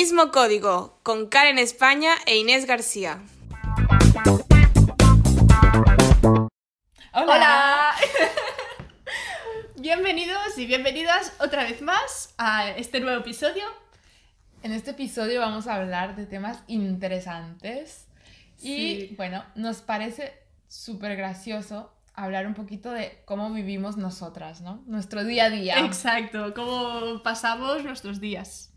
mismo 0.00 0.30
código 0.30 1.00
con 1.02 1.26
Karen 1.26 1.58
España 1.58 2.12
e 2.24 2.36
Inés 2.36 2.66
García. 2.66 3.20
Hola. 7.12 7.90
Bienvenidos 9.76 10.56
y 10.56 10.66
bienvenidas 10.66 11.32
otra 11.40 11.64
vez 11.64 11.82
más 11.82 12.32
a 12.38 12.70
este 12.70 13.00
nuevo 13.00 13.18
episodio. 13.18 13.64
En 14.62 14.70
este 14.70 14.92
episodio 14.92 15.40
vamos 15.40 15.66
a 15.66 15.74
hablar 15.74 16.14
de 16.14 16.26
temas 16.26 16.62
interesantes 16.68 18.06
y 18.60 19.08
Sí. 19.08 19.14
bueno, 19.16 19.44
nos 19.56 19.78
parece 19.78 20.32
súper 20.68 21.16
gracioso 21.16 21.92
hablar 22.14 22.46
un 22.46 22.54
poquito 22.54 22.92
de 22.92 23.20
cómo 23.24 23.52
vivimos 23.52 23.96
nosotras, 23.96 24.60
¿no? 24.60 24.80
Nuestro 24.86 25.24
día 25.24 25.46
a 25.46 25.50
día. 25.50 25.84
Exacto, 25.84 26.54
cómo 26.54 27.20
pasamos 27.24 27.82
nuestros 27.82 28.20
días. 28.20 28.72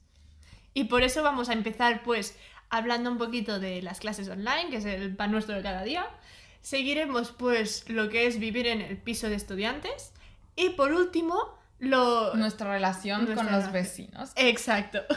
Y 0.74 0.86
por 0.86 1.04
eso 1.04 1.24
vamos 1.24 1.50
a 1.50 1.54
empezar 1.54 2.04
pues 2.04 2.38
hablando 2.70 3.12
un 3.12 3.18
poquito 3.18 3.60
de 3.60 3.82
las 3.82 4.00
clases 4.00 4.30
online, 4.30 4.70
que 4.70 4.78
es 4.78 4.86
el 4.86 5.16
pan 5.16 5.32
nuestro 5.32 5.56
de 5.56 5.62
cada 5.62 5.84
día. 5.84 6.08
Seguiremos 6.62 7.32
pues 7.32 7.90
lo 7.90 8.10
que 8.10 8.28
es 8.28 8.40
vivir 8.40 8.68
en 8.68 8.82
el 8.82 8.98
piso 8.98 9.28
de 9.28 9.36
estudiantes. 9.36 10.14
Y 10.56 10.70
por 10.70 10.94
último, 10.94 11.36
lo... 11.80 12.36
Nuestra 12.36 12.72
relación 12.72 13.26
Nuestra 13.26 13.46
con 13.46 13.52
los 13.54 13.72
vecinos. 13.72 14.32
Exacto. 14.36 15.02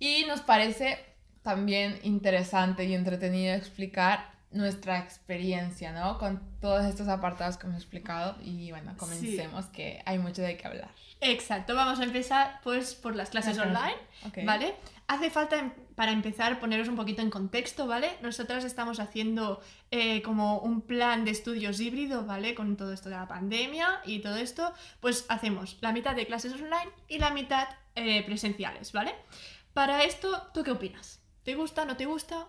Y 0.00 0.24
nos 0.26 0.42
parece 0.42 1.04
también 1.42 1.98
interesante 2.02 2.84
y 2.84 2.94
entretenido 2.94 3.54
explicar 3.54 4.37
nuestra 4.50 4.98
experiencia, 4.98 5.92
¿no? 5.92 6.18
Con 6.18 6.40
todos 6.60 6.84
estos 6.86 7.08
apartados 7.08 7.56
que 7.58 7.66
hemos 7.66 7.78
explicado 7.78 8.36
y 8.42 8.70
bueno, 8.70 8.94
comencemos 8.96 9.66
que 9.66 10.02
hay 10.06 10.18
mucho 10.18 10.42
de 10.42 10.56
qué 10.56 10.66
hablar. 10.66 10.90
Exacto, 11.20 11.74
vamos 11.74 11.98
a 12.00 12.04
empezar 12.04 12.60
pues 12.62 12.94
por 12.94 13.14
las 13.16 13.30
clases 13.30 13.56
Las 13.56 13.66
clases. 13.66 13.82
online, 13.94 14.02
Ok. 14.26 14.38
¿vale? 14.46 14.74
Hace 15.08 15.30
falta 15.30 15.56
em- 15.58 15.72
para 15.96 16.12
empezar 16.12 16.60
poneros 16.60 16.86
un 16.88 16.96
poquito 16.96 17.22
en 17.22 17.30
contexto, 17.30 17.86
¿vale? 17.86 18.08
Nosotras 18.22 18.64
estamos 18.64 19.00
haciendo 19.00 19.60
eh, 19.90 20.22
como 20.22 20.58
un 20.60 20.80
plan 20.80 21.24
de 21.24 21.32
estudios 21.32 21.80
híbrido, 21.80 22.24
¿vale? 22.24 22.54
Con 22.54 22.76
todo 22.76 22.92
esto 22.92 23.08
de 23.08 23.16
la 23.16 23.26
pandemia 23.26 24.00
y 24.04 24.20
todo 24.20 24.36
esto, 24.36 24.72
pues 25.00 25.26
hacemos 25.28 25.76
la 25.80 25.92
mitad 25.92 26.14
de 26.14 26.26
clases 26.26 26.52
online 26.52 26.90
y 27.08 27.18
la 27.18 27.30
mitad 27.30 27.68
eh, 27.96 28.22
presenciales, 28.24 28.92
¿vale? 28.92 29.12
Para 29.74 30.04
esto, 30.04 30.46
¿tú 30.54 30.62
qué 30.62 30.70
opinas? 30.70 31.20
¿Te 31.42 31.54
gusta, 31.56 31.84
no 31.84 31.96
te 31.96 32.04
gusta? 32.06 32.46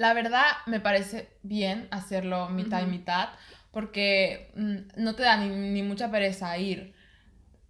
La 0.00 0.14
verdad 0.14 0.46
me 0.66 0.80
parece 0.80 1.28
bien 1.42 1.86
hacerlo 1.90 2.48
mitad 2.48 2.82
y 2.82 2.86
mitad 2.86 3.28
porque 3.70 4.50
mm, 4.56 5.02
no 5.02 5.14
te 5.14 5.22
da 5.22 5.36
ni, 5.36 5.48
ni 5.50 5.82
mucha 5.82 6.10
pereza 6.10 6.56
ir 6.56 6.94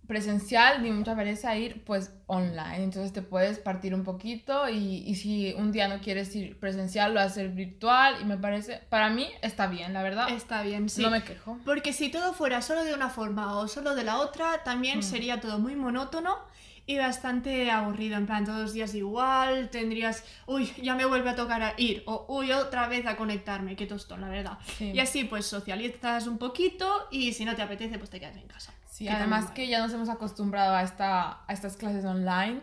presencial 0.07 0.83
ni 0.83 0.91
mucha 0.91 1.15
pereza 1.15 1.57
ir 1.57 1.85
pues 1.85 2.13
online. 2.27 2.83
Entonces 2.83 3.13
te 3.13 3.23
puedes 3.23 3.59
partir 3.59 3.95
un 3.95 4.03
poquito 4.05 4.69
y, 4.69 5.05
y 5.07 5.15
si 5.15 5.53
un 5.55 5.71
día 5.73 5.87
no 5.89 6.01
quieres 6.01 6.35
ir 6.35 6.59
presencial 6.59 7.15
lo 7.15 7.21
haces 7.21 7.55
virtual 7.55 8.17
y 8.21 8.25
me 8.25 8.37
parece, 8.37 8.81
para 8.89 9.09
mí 9.11 9.29
está 9.43 9.67
bien, 9.69 9.93
la 9.93 10.03
verdad. 10.03 10.29
Está 10.31 10.63
bien, 10.63 10.89
sí. 10.89 11.03
No 11.03 11.11
me 11.11 11.23
quejo. 11.23 11.59
Porque 11.65 11.93
si 11.93 12.11
todo 12.11 12.33
fuera 12.33 12.61
solo 12.61 12.83
de 12.85 12.95
una 12.95 13.09
forma 13.09 13.57
o 13.59 13.69
solo 13.69 13.95
de 13.95 14.05
la 14.05 14.19
otra, 14.19 14.63
también 14.65 14.99
Mm. 14.99 15.03
sería 15.03 15.41
todo 15.41 15.59
muy 15.59 15.77
monótono 15.77 16.37
y 16.91 16.99
bastante 16.99 17.71
aburrido. 17.71 18.17
En 18.17 18.27
plan, 18.27 18.45
todos 18.45 18.61
los 18.61 18.73
días 18.73 18.95
igual, 18.95 19.71
tendrías, 19.71 20.25
uy, 20.47 20.73
ya 20.83 20.95
me 20.97 21.05
vuelve 21.05 21.31
a 21.31 21.37
tocar 21.37 21.63
a 21.63 21.75
ir, 21.77 22.03
o 22.07 22.27
uy, 22.29 22.51
otra 22.51 22.89
vez 22.89 23.07
a 23.07 23.17
conectarme, 23.17 23.77
qué 23.77 23.87
tostón, 23.87 24.21
la 24.21 24.29
verdad. 24.29 24.59
Sí. 24.77 24.91
Y 24.93 24.99
así 24.99 25.25
pues 25.25 25.47
socializas 25.47 26.27
un 26.27 26.39
poquito 26.39 27.07
y 27.11 27.33
si 27.33 27.45
no 27.45 27.55
te 27.55 27.63
apetece, 27.63 27.97
pues 27.99 28.11
te 28.11 28.19
quedas 28.19 28.37
en 28.37 28.49
casa. 28.49 28.75
Sí, 28.87 29.05
Que 29.05 29.11
además 29.11 29.53
que 29.53 29.69
ya 29.69 29.79
nos 29.79 29.93
hemos 29.93 30.09
acostumbrado 30.09 30.75
a, 30.75 30.83
esta, 30.83 31.45
a 31.47 31.53
estas 31.53 31.77
clases 31.77 32.05
online 32.05 32.61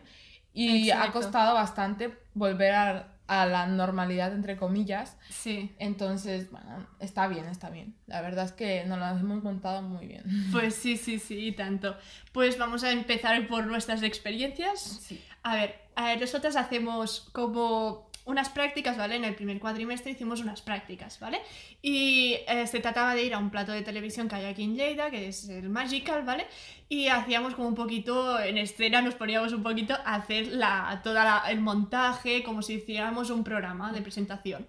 y 0.53 0.89
ha 0.91 1.11
costado 1.11 1.53
bastante 1.53 2.17
volver 2.33 2.73
a, 2.73 3.16
a 3.27 3.45
la 3.45 3.67
normalidad, 3.67 4.33
entre 4.33 4.57
comillas. 4.57 5.17
Sí. 5.29 5.75
Entonces, 5.79 6.49
bueno, 6.49 6.87
está 6.99 7.27
bien, 7.27 7.45
está 7.47 7.69
bien. 7.69 7.95
La 8.07 8.21
verdad 8.21 8.45
es 8.45 8.53
que 8.53 8.85
nos 8.85 8.97
lo 8.97 9.05
hemos 9.05 9.43
montado 9.43 9.81
muy 9.81 10.07
bien. 10.07 10.23
Pues 10.51 10.75
sí, 10.75 10.97
sí, 10.97 11.19
sí, 11.19 11.47
y 11.47 11.51
tanto. 11.51 11.97
Pues 12.31 12.57
vamos 12.57 12.83
a 12.83 12.91
empezar 12.91 13.47
por 13.47 13.67
nuestras 13.67 14.01
experiencias. 14.01 14.79
Sí. 14.79 15.21
A 15.43 15.55
ver, 15.55 15.75
a 15.95 16.07
ver, 16.07 16.21
nosotras 16.21 16.55
hacemos 16.55 17.29
como 17.33 18.06
unas 18.27 18.49
prácticas, 18.49 18.97
¿vale? 18.97 19.15
En 19.15 19.23
el 19.23 19.35
primer 19.35 19.59
cuatrimestre 19.59 20.11
hicimos 20.11 20.41
unas 20.41 20.61
prácticas, 20.61 21.19
¿vale? 21.19 21.39
Y 21.81 22.35
eh, 22.47 22.67
se 22.67 22.79
trataba 22.79 23.15
de 23.15 23.23
ir 23.23 23.33
a 23.33 23.39
un 23.39 23.49
plato 23.49 23.71
de 23.71 23.81
televisión 23.81 24.27
que 24.27 24.35
hay 24.35 24.45
aquí 24.45 24.63
en 24.63 24.75
Lleida, 24.75 25.09
que 25.09 25.29
es 25.29 25.47
el 25.49 25.69
Magical, 25.69 26.23
¿vale? 26.23 26.45
Y 26.89 27.07
hacíamos 27.07 27.55
como 27.55 27.69
un 27.69 27.75
poquito, 27.75 28.39
en 28.39 28.57
escena 28.57 29.01
nos 29.01 29.15
poníamos 29.15 29.53
un 29.53 29.63
poquito 29.63 29.93
a 29.93 30.15
hacer 30.15 30.47
la, 30.47 31.01
todo 31.03 31.17
el 31.49 31.61
montaje, 31.61 32.43
como 32.43 32.61
si 32.61 32.75
hiciéramos 32.75 33.29
un 33.29 33.43
programa 33.43 33.93
de 33.93 34.01
presentación. 34.01 34.67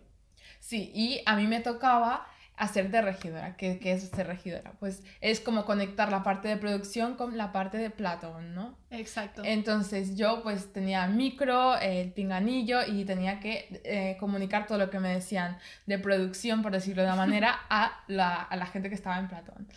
Sí, 0.60 0.90
y 0.94 1.20
a 1.26 1.36
mí 1.36 1.46
me 1.46 1.60
tocaba 1.60 2.26
hacer 2.58 2.90
de 2.90 3.02
regidora. 3.02 3.56
¿Qué, 3.56 3.78
qué 3.78 3.92
es 3.92 4.08
ser 4.08 4.26
regidora? 4.26 4.72
Pues 4.80 5.02
es 5.20 5.40
como 5.40 5.64
conectar 5.64 6.10
la 6.10 6.22
parte 6.22 6.48
de 6.48 6.56
producción 6.56 7.14
con 7.14 7.36
la 7.36 7.52
parte 7.52 7.78
de 7.78 7.90
platón, 7.90 8.54
¿no? 8.54 8.76
Exacto. 8.90 9.42
Entonces 9.44 10.16
yo 10.16 10.42
pues 10.42 10.72
tenía 10.72 11.06
micro, 11.06 11.78
el 11.78 12.12
pinganillo 12.12 12.80
y 12.86 13.04
tenía 13.04 13.40
que 13.40 13.80
eh, 13.84 14.16
comunicar 14.18 14.66
todo 14.66 14.78
lo 14.78 14.90
que 14.90 15.00
me 15.00 15.14
decían 15.14 15.58
de 15.86 15.98
producción, 15.98 16.62
por 16.62 16.72
decirlo 16.72 17.02
de 17.02 17.08
una 17.08 17.16
manera, 17.16 17.58
a 17.70 18.02
la, 18.08 18.42
a 18.42 18.56
la 18.56 18.66
gente 18.66 18.88
que 18.88 18.94
estaba 18.94 19.18
en 19.18 19.28
Platón. 19.28 19.68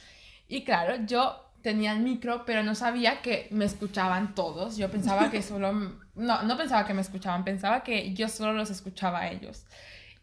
Y 0.48 0.64
claro, 0.64 0.96
yo 1.06 1.52
tenía 1.62 1.94
el 1.94 2.02
micro, 2.02 2.44
pero 2.46 2.64
no 2.64 2.76
sabía 2.76 3.22
que 3.22 3.48
me 3.52 3.66
escuchaban 3.66 4.36
todos. 4.36 4.78
Yo 4.78 4.90
pensaba 4.90 5.30
que 5.30 5.42
solo... 5.44 5.74
No, 6.16 6.44
no 6.44 6.58
pensaba 6.58 6.86
que 6.86 6.94
me 6.94 7.02
escuchaban, 7.02 7.44
pensaba 7.44 7.84
que 7.84 8.14
yo 8.14 8.28
solo 8.28 8.54
los 8.54 8.70
escuchaba 8.70 9.22
a 9.22 9.32
ellos. 9.32 9.66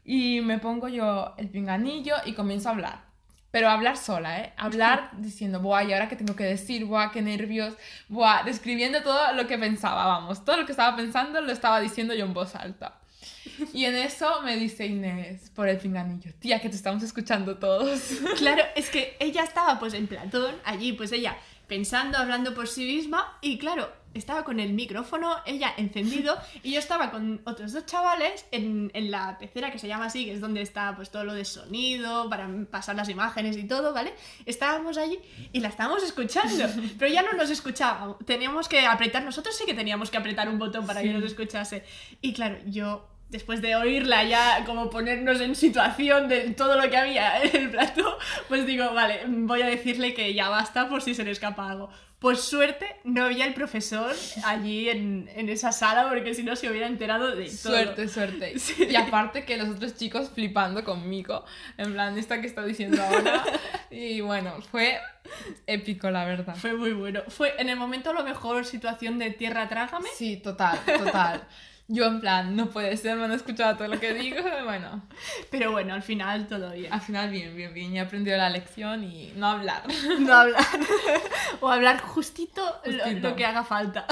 Y 0.08 0.40
me 0.40 0.58
pongo 0.58 0.88
yo 0.88 1.34
el 1.36 1.50
pinganillo 1.50 2.14
y 2.24 2.32
comienzo 2.32 2.70
a 2.70 2.72
hablar. 2.72 3.02
Pero 3.50 3.68
hablar 3.68 3.98
sola, 3.98 4.40
¿eh? 4.40 4.54
Hablar 4.56 5.10
diciendo, 5.18 5.60
buah, 5.60 5.84
¿y 5.84 5.92
ahora 5.92 6.08
qué 6.08 6.16
tengo 6.16 6.34
que 6.34 6.44
decir? 6.44 6.86
Buah, 6.86 7.10
qué 7.10 7.20
nervios. 7.20 7.74
Buah, 8.08 8.42
describiendo 8.42 9.02
todo 9.02 9.34
lo 9.34 9.46
que 9.46 9.58
pensaba, 9.58 10.06
vamos. 10.06 10.46
Todo 10.46 10.56
lo 10.56 10.64
que 10.64 10.72
estaba 10.72 10.96
pensando 10.96 11.42
lo 11.42 11.52
estaba 11.52 11.78
diciendo 11.78 12.14
yo 12.14 12.24
en 12.24 12.32
voz 12.32 12.54
alta. 12.54 13.00
Y 13.74 13.84
en 13.84 13.96
eso 13.96 14.40
me 14.40 14.56
dice 14.56 14.86
Inés 14.86 15.50
por 15.54 15.68
el 15.68 15.76
pinganillo, 15.76 16.32
tía, 16.38 16.58
que 16.58 16.70
te 16.70 16.76
estamos 16.76 17.02
escuchando 17.02 17.58
todos. 17.58 18.00
Claro, 18.38 18.62
es 18.76 18.88
que 18.88 19.14
ella 19.20 19.42
estaba 19.42 19.78
pues 19.78 19.92
en 19.92 20.06
Platón, 20.06 20.54
allí 20.64 20.94
pues 20.94 21.12
ella 21.12 21.36
pensando, 21.66 22.16
hablando 22.16 22.54
por 22.54 22.66
sí 22.66 22.86
misma 22.86 23.36
y 23.42 23.58
claro, 23.58 23.92
estaba 24.14 24.44
con 24.44 24.60
el 24.60 24.72
micrófono, 24.72 25.36
ella 25.46 25.72
encendido 25.76 26.36
y 26.62 26.72
yo 26.72 26.78
estaba 26.78 27.10
con 27.10 27.40
otros 27.44 27.72
dos 27.72 27.86
chavales 27.86 28.46
en, 28.50 28.90
en 28.94 29.10
la 29.10 29.38
pecera 29.38 29.70
que 29.70 29.78
se 29.78 29.88
llama 29.88 30.06
así, 30.06 30.24
que 30.24 30.32
es 30.32 30.40
donde 30.40 30.62
está 30.62 30.94
pues 30.96 31.10
todo 31.10 31.24
lo 31.24 31.34
de 31.34 31.44
sonido, 31.44 32.28
para 32.28 32.48
pasar 32.70 32.96
las 32.96 33.08
imágenes 33.08 33.56
y 33.56 33.64
todo, 33.64 33.92
¿vale? 33.92 34.12
Estábamos 34.46 34.98
allí 34.98 35.18
y 35.52 35.60
la 35.60 35.68
estábamos 35.68 36.02
escuchando, 36.02 36.64
pero 36.98 37.12
ya 37.12 37.22
no 37.22 37.32
nos 37.32 37.50
escuchaba, 37.50 38.16
teníamos 38.24 38.68
que 38.68 38.86
apretar, 38.86 39.22
nosotros 39.24 39.56
sí 39.56 39.64
que 39.66 39.74
teníamos 39.74 40.10
que 40.10 40.16
apretar 40.16 40.48
un 40.48 40.58
botón 40.58 40.86
para 40.86 41.02
que 41.02 41.12
nos 41.12 41.24
escuchase. 41.24 41.84
Y 42.20 42.32
claro, 42.32 42.58
yo 42.66 43.06
después 43.28 43.60
de 43.60 43.76
oírla 43.76 44.24
ya 44.24 44.64
como 44.64 44.90
ponernos 44.90 45.40
en 45.40 45.54
situación 45.54 46.28
de 46.28 46.50
todo 46.50 46.80
lo 46.80 46.88
que 46.90 46.96
había 46.96 47.42
en 47.42 47.56
el 47.56 47.70
plato, 47.70 48.18
pues 48.48 48.66
digo, 48.66 48.92
vale, 48.94 49.20
voy 49.26 49.62
a 49.62 49.66
decirle 49.66 50.14
que 50.14 50.34
ya 50.34 50.48
basta 50.48 50.88
por 50.88 51.02
si 51.02 51.14
se 51.14 51.24
le 51.24 51.30
escapa 51.30 51.70
algo. 51.70 51.90
Pues 52.18 52.40
suerte, 52.40 52.96
no 53.04 53.26
había 53.26 53.46
el 53.46 53.54
profesor 53.54 54.12
allí 54.42 54.88
en, 54.88 55.30
en 55.36 55.48
esa 55.48 55.70
sala 55.70 56.08
porque 56.08 56.34
si 56.34 56.42
no 56.42 56.56
se 56.56 56.68
hubiera 56.68 56.88
enterado 56.88 57.36
de 57.36 57.44
todo. 57.44 57.74
Suerte, 57.74 58.08
suerte. 58.08 58.54
Sí. 58.58 58.88
Y 58.90 58.96
aparte 58.96 59.44
que 59.44 59.56
los 59.56 59.68
otros 59.68 59.96
chicos 59.96 60.28
flipando 60.28 60.82
conmigo, 60.82 61.44
en 61.76 61.92
plan, 61.92 62.18
esta 62.18 62.40
que 62.40 62.48
está 62.48 62.64
diciendo 62.64 63.00
ahora. 63.00 63.44
Y 63.90 64.20
bueno, 64.20 64.60
fue 64.62 64.98
épico, 65.68 66.10
la 66.10 66.24
verdad. 66.24 66.56
Fue 66.56 66.74
muy 66.74 66.92
bueno. 66.92 67.22
Fue 67.28 67.54
en 67.56 67.68
el 67.68 67.76
momento 67.76 68.10
a 68.10 68.14
lo 68.14 68.24
mejor 68.24 68.64
situación 68.64 69.20
de 69.20 69.30
tierra 69.30 69.68
trágame. 69.68 70.08
Sí, 70.16 70.38
total, 70.38 70.80
total. 70.84 71.46
Yo 71.90 72.04
en 72.04 72.20
plan, 72.20 72.54
no 72.54 72.66
puede 72.68 72.94
ser, 72.98 73.16
me 73.16 73.24
han 73.24 73.32
escuchado 73.32 73.76
todo 73.76 73.88
lo 73.88 73.98
que 73.98 74.12
digo. 74.14 74.36
Bueno, 74.64 75.02
Pero 75.50 75.72
bueno, 75.72 75.94
al 75.94 76.02
final 76.02 76.46
todo 76.46 76.70
bien. 76.72 76.92
al 76.92 77.00
final 77.00 77.30
bien, 77.30 77.56
bien, 77.56 77.72
bien. 77.72 77.92
Ya 77.92 78.02
he 78.02 78.04
aprendido 78.04 78.36
la 78.36 78.50
lección 78.50 79.02
y 79.04 79.32
no 79.36 79.46
hablar. 79.46 79.82
No 80.20 80.34
hablar. 80.34 80.62
o 81.60 81.68
hablar 81.70 82.00
justito, 82.02 82.62
lo- 82.84 82.92
Justito. 83.04 83.28
Lo, 83.30 83.36
que 83.36 83.46
haga 83.46 83.64
falta. 83.64 84.06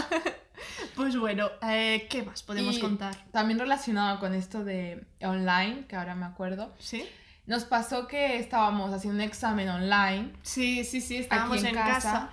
pues 0.95 1.17
bueno, 1.19 1.51
eh, 1.69 2.07
¿qué 2.09 2.23
más 2.23 2.43
podemos 2.43 2.77
Y 2.77 2.81
contar? 2.81 3.15
También 3.31 3.59
relacionado 3.59 4.19
con 4.21 4.33
esto 4.35 4.65
de 4.65 5.05
online, 5.21 5.85
que 5.87 5.97
ahora 5.97 6.15
me 6.15 6.25
acuerdo, 6.27 6.73
¿Sí? 6.79 7.07
nos 7.47 7.65
pasó 7.65 8.07
que 8.09 8.39
estábamos 8.39 8.93
haciendo 8.93 9.23
un 9.23 9.29
examen 9.29 9.69
online 9.69 10.33
Sí, 10.43 10.83
sí, 10.85 11.01
sí, 11.03 11.19
estábamos 11.19 11.59
en, 11.61 11.67
en, 11.67 11.75
casa. 11.75 11.93
casa. 11.95 12.31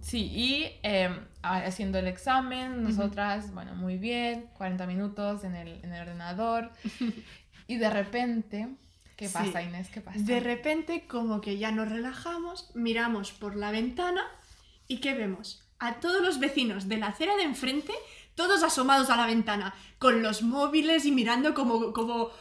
Sí, 0.00 0.30
y 0.32 0.66
eh, 0.82 1.10
haciendo 1.42 1.98
el 1.98 2.06
examen, 2.06 2.82
nosotras, 2.84 3.52
bueno, 3.52 3.74
muy 3.74 3.98
bien, 3.98 4.48
40 4.56 4.86
minutos 4.86 5.42
en 5.44 5.56
el, 5.56 5.80
en 5.82 5.92
el 5.92 6.02
ordenador. 6.02 6.70
y 7.66 7.76
de 7.76 7.90
repente, 7.90 8.68
¿qué 9.16 9.26
Sí. 9.26 9.34
pasa, 9.34 9.62
Inés? 9.62 9.88
¿Qué 9.90 10.00
pasa? 10.00 10.18
De 10.20 10.38
repente, 10.40 11.06
como 11.08 11.40
que 11.40 11.58
ya 11.58 11.72
nos 11.72 11.88
relajamos, 11.88 12.70
miramos 12.74 13.32
por 13.32 13.56
la 13.56 13.70
ventana 13.72 14.22
y 14.86 14.98
¿qué 14.98 15.14
vemos? 15.14 15.62
a 15.78 16.00
todos 16.00 16.22
los 16.22 16.38
vecinos 16.38 16.88
de 16.88 16.96
la 16.96 17.08
acera 17.08 17.36
de 17.36 17.42
enfrente, 17.42 17.92
todos 18.34 18.62
asomados 18.62 19.10
a 19.10 19.16
la 19.16 19.26
ventana, 19.26 19.74
con 19.98 20.22
los 20.22 20.40
móviles 20.40 21.04
y 21.04 21.12
mirando 21.12 21.52
como, 21.52 21.92
como, 21.92 22.30
co- 22.30 22.32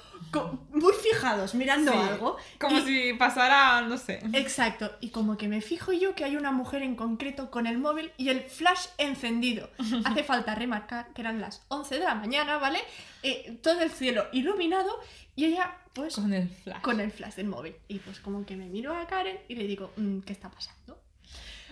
muy 0.71 0.93
fijados, 0.93 1.53
mirando 1.55 1.91
Sí, 1.91 1.97
algo. 1.97 2.37
Como 2.59 2.77
Y- 2.79 2.81
si 2.81 3.13
pasara, 3.13 3.81
no 3.81 3.97
sé. 3.97 4.19
Exacto, 4.33 4.91
y 5.01 5.09
como 5.09 5.37
que 5.37 5.47
me 5.47 5.61
fijo 5.61 5.93
yo 5.93 6.15
que 6.15 6.25
hay 6.25 6.35
una 6.35 6.51
mujer 6.51 6.81
en 6.83 6.95
concreto 6.95 7.49
con 7.51 7.67
el 7.67 7.77
móvil 7.77 8.11
y 8.17 8.29
el 8.29 8.41
flash 8.41 8.87
encendido. 8.97 9.69
Hace 10.05 10.23
falta 10.23 10.55
remarcar 10.55 11.13
que 11.13 11.21
eran 11.21 11.39
las 11.41 11.63
11 11.69 11.95
de 11.99 12.05
la 12.05 12.15
mañana, 12.15 12.57
¿vale? 12.57 12.79
Eh, 13.23 13.57
todo 13.63 13.81
el 13.81 13.91
cielo 13.91 14.25
iluminado 14.33 14.99
y 15.35 15.45
ella 15.45 15.77
pues 15.93 16.15
Con 16.15 16.33
el 16.33 16.49
flash. 16.49 16.81
con 16.81 16.99
el 16.99 17.11
flash 17.11 17.35
del 17.35 17.47
móvil. 17.47 17.75
Y 17.87 17.99
pues 17.99 18.19
como 18.19 18.45
que 18.45 18.55
me 18.57 18.65
miro 18.67 18.93
a 18.95 19.07
Karen 19.07 19.39
y 19.47 19.55
le 19.55 19.65
digo, 19.65 19.91
"Mm, 19.95 20.19
¿qué 20.19 20.33
está 20.33 20.49
pasando? 20.51 21.01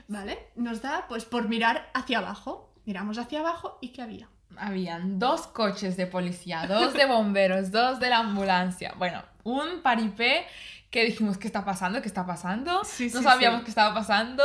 ¿Vale? 0.08 0.48
Nos 0.56 0.82
da 0.82 1.06
pues 1.08 1.26
por 1.26 1.48
mirar 1.50 1.90
hacia 1.94 2.20
abajo. 2.20 2.74
Miramos 2.86 3.18
hacia 3.18 3.40
abajo 3.42 3.78
y 3.82 3.90
¿qué 3.90 4.02
había? 4.02 4.30
Habían 4.58 5.20
dos 5.20 5.48
coches 5.48 5.98
de 5.98 6.08
policía, 6.08 6.66
dos 6.68 6.94
de 6.94 7.06
bomberos, 7.06 7.72
dos 7.72 8.00
de 8.00 8.10
la 8.10 8.20
ambulancia. 8.20 8.94
Bueno, 8.98 9.22
un 9.44 9.82
paripé 9.82 10.46
que 10.92 11.04
dijimos, 11.06 11.38
¿qué 11.38 11.48
está 11.48 11.66
pasando? 11.66 12.02
¿Qué 12.02 12.08
está 12.08 12.26
pasando? 12.26 12.84
Sí, 12.84 13.10
no 13.14 13.20
sí, 13.20 13.24
sabíamos 13.24 13.60
sí. 13.60 13.66
qué 13.66 13.72
estaba 13.72 13.94
pasando 13.94 14.44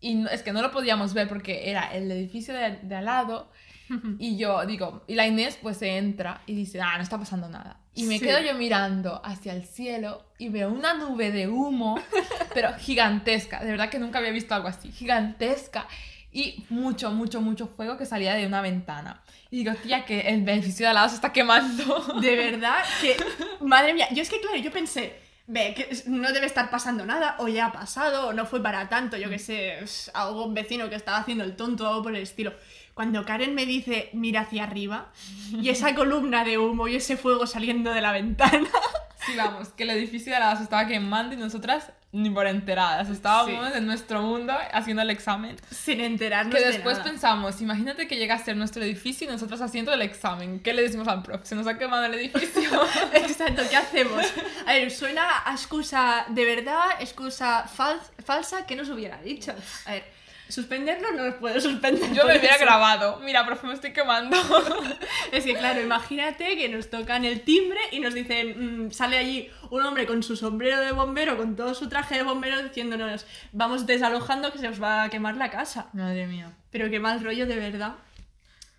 y 0.00 0.14
no- 0.14 0.30
es 0.30 0.42
que 0.42 0.52
no 0.52 0.62
lo 0.62 0.70
podíamos 0.70 1.12
ver 1.14 1.28
porque 1.28 1.70
era 1.70 1.92
el 1.94 2.10
edificio 2.10 2.54
de, 2.54 2.78
de 2.82 2.96
al 2.96 3.04
lado 3.04 3.48
y 4.18 4.36
yo 4.38 4.64
digo, 4.64 5.02
y 5.06 5.14
la 5.14 5.26
Inés 5.26 5.58
pues 5.60 5.76
se 5.76 5.98
entra 5.98 6.40
y 6.46 6.54
dice, 6.54 6.80
ah, 6.80 6.96
no 6.96 7.02
está 7.02 7.18
pasando 7.18 7.48
nada. 7.48 7.76
Y 7.94 8.04
me 8.04 8.18
Sí. 8.18 8.24
quedo 8.24 8.40
yo 8.40 8.54
mirando 8.54 9.20
hacia 9.22 9.52
el 9.52 9.66
cielo 9.66 10.24
y 10.38 10.48
veo 10.48 10.70
una 10.72 10.94
nube 10.94 11.30
de 11.30 11.46
humo, 11.46 12.00
pero 12.54 12.72
gigantesca. 12.78 13.62
De 13.62 13.70
verdad 13.70 13.90
que 13.90 13.98
nunca 13.98 14.18
había 14.18 14.30
visto 14.30 14.54
algo 14.54 14.68
así, 14.68 14.90
gigantesca. 14.90 15.86
Y 16.32 16.64
mucho, 16.70 17.10
mucho, 17.10 17.42
mucho 17.42 17.66
fuego 17.66 17.98
que 17.98 18.06
salía 18.06 18.34
de 18.34 18.46
una 18.46 18.62
ventana. 18.62 19.22
Y 19.50 19.58
digo, 19.58 19.74
tía, 19.74 20.04
que 20.06 20.20
el 20.20 20.48
edificio 20.48 20.86
de 20.86 20.88
al 20.88 20.94
lado 20.94 21.10
se 21.10 21.16
está 21.16 21.32
quemando. 21.32 22.20
De 22.20 22.34
verdad 22.36 22.82
que, 23.02 23.16
madre 23.60 23.92
mía, 23.92 24.08
yo 24.12 24.22
es 24.22 24.30
que 24.30 24.40
claro, 24.40 24.56
yo 24.56 24.70
pensé, 24.70 25.20
ve, 25.46 25.74
que 25.74 25.88
no 26.06 26.32
debe 26.32 26.46
estar 26.46 26.70
pasando 26.70 27.04
nada, 27.04 27.36
o 27.38 27.48
ya 27.48 27.66
ha 27.66 27.72
pasado, 27.72 28.28
o 28.28 28.32
no 28.32 28.46
fue 28.46 28.62
para 28.62 28.88
tanto, 28.88 29.18
yo 29.18 29.28
que 29.28 29.38
sé, 29.38 29.80
es 29.80 30.10
algún 30.14 30.54
vecino 30.54 30.88
que 30.88 30.96
estaba 30.96 31.18
haciendo 31.18 31.44
el 31.44 31.54
tonto 31.54 31.84
o 31.84 31.88
algo 31.88 32.02
por 32.02 32.16
el 32.16 32.22
estilo. 32.22 32.54
Cuando 32.94 33.24
Karen 33.24 33.54
me 33.54 33.66
dice, 33.66 34.10
mira 34.12 34.42
hacia 34.42 34.64
arriba, 34.64 35.12
y 35.50 35.68
esa 35.68 35.94
columna 35.94 36.44
de 36.44 36.58
humo 36.58 36.88
y 36.88 36.96
ese 36.96 37.16
fuego 37.16 37.46
saliendo 37.46 37.92
de 37.92 38.00
la 38.00 38.12
ventana, 38.12 38.68
Sí, 39.26 39.36
vamos, 39.36 39.68
que 39.68 39.84
el 39.84 39.90
edificio 39.90 40.32
de 40.32 40.40
lado 40.40 40.56
se 40.56 40.64
estaba 40.64 40.86
quemando 40.86 41.34
y 41.34 41.38
nosotras 41.38 41.90
ni 42.10 42.28
por 42.28 42.46
enteradas. 42.46 43.08
Estábamos 43.08 43.74
en 43.74 43.86
nuestro 43.86 44.20
mundo 44.20 44.52
haciendo 44.72 45.00
el 45.02 45.10
examen. 45.10 45.56
sin 45.70 46.00
enterarnos 46.00 46.54
Que 46.54 46.60
de 46.60 46.72
después 46.72 46.98
nada. 46.98 47.10
pensamos, 47.10 47.60
imagínate 47.62 48.06
que 48.08 48.16
llega 48.16 48.34
a 48.34 48.38
ser 48.38 48.56
nuestro 48.56 48.82
edificio 48.82 49.26
y 49.26 49.30
nosotros 49.30 49.60
haciendo 49.62 49.94
el 49.94 50.02
examen. 50.02 50.60
¿Qué 50.60 50.74
le 50.74 50.82
decimos 50.82 51.08
al 51.08 51.22
profe? 51.22 51.46
Se 51.46 51.54
nos 51.54 51.66
ha 51.66 51.78
quemado 51.78 52.04
el 52.04 52.14
edificio. 52.14 52.70
Exacto, 53.14 53.62
¿qué 53.70 53.76
hacemos? 53.76 54.24
A 54.66 54.72
ver, 54.72 54.90
suena 54.90 55.24
a 55.46 55.52
excusa 55.52 56.26
de 56.28 56.44
verdad, 56.44 56.84
excusa 57.00 57.64
fal- 57.66 58.00
falsa 58.24 58.66
que 58.66 58.76
nos 58.76 58.88
hubiera 58.90 59.16
dicho. 59.22 59.54
A 59.86 59.92
ver, 59.92 60.04
suspenderlo 60.52 61.12
no 61.12 61.24
nos 61.24 61.34
puede 61.36 61.60
suspender. 61.60 62.12
Yo 62.12 62.26
me 62.26 62.32
por 62.32 62.38
hubiera 62.38 62.58
grabado. 62.58 63.20
Mira, 63.20 63.46
profe, 63.46 63.66
me 63.66 63.72
estoy 63.72 63.92
quemando. 63.92 64.36
Es 65.32 65.44
que 65.44 65.54
claro, 65.54 65.80
imagínate 65.80 66.56
que 66.56 66.68
nos 66.68 66.90
tocan 66.90 67.24
el 67.24 67.40
timbre 67.40 67.78
y 67.90 68.00
nos 68.00 68.12
dicen, 68.12 68.86
mm, 68.86 68.92
sale 68.92 69.16
allí 69.16 69.48
un 69.70 69.82
hombre 69.82 70.06
con 70.06 70.22
su 70.22 70.36
sombrero 70.36 70.78
de 70.80 70.92
bombero, 70.92 71.38
con 71.38 71.56
todo 71.56 71.74
su 71.74 71.88
traje 71.88 72.16
de 72.16 72.22
bombero, 72.22 72.62
diciéndonos, 72.62 73.24
vamos 73.52 73.86
desalojando 73.86 74.52
que 74.52 74.58
se 74.58 74.68
os 74.68 74.82
va 74.82 75.04
a 75.04 75.08
quemar 75.08 75.36
la 75.36 75.50
casa. 75.50 75.88
Madre 75.94 76.26
mía. 76.26 76.52
Pero 76.70 76.90
qué 76.90 77.00
mal 77.00 77.24
rollo 77.24 77.46
de 77.46 77.56
verdad. 77.56 77.94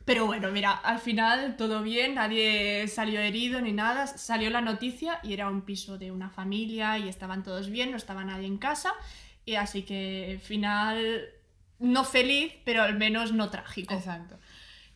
Pero 0.05 0.25
bueno, 0.27 0.51
mira, 0.51 0.71
al 0.71 0.99
final 0.99 1.55
todo 1.55 1.81
bien, 1.81 2.15
nadie 2.15 2.87
salió 2.87 3.19
herido 3.19 3.61
ni 3.61 3.71
nada, 3.71 4.05
salió 4.05 4.49
la 4.49 4.61
noticia 4.61 5.19
y 5.23 5.33
era 5.33 5.49
un 5.49 5.61
piso 5.61 5.97
de 5.97 6.11
una 6.11 6.29
familia 6.29 6.99
y 6.99 7.07
estaban 7.07 7.41
todos 7.41 7.69
bien, 7.69 7.91
no 7.91 7.97
estaba 7.97 8.25
nadie 8.25 8.47
en 8.47 8.57
casa, 8.57 8.91
y 9.45 9.55
así 9.55 9.83
que 9.83 10.41
final 10.43 11.29
no 11.83 12.05
feliz, 12.05 12.53
pero 12.63 12.81
al 12.81 12.97
menos 12.97 13.33
no 13.33 13.49
trágico. 13.49 13.93
Exacto. 13.93 14.39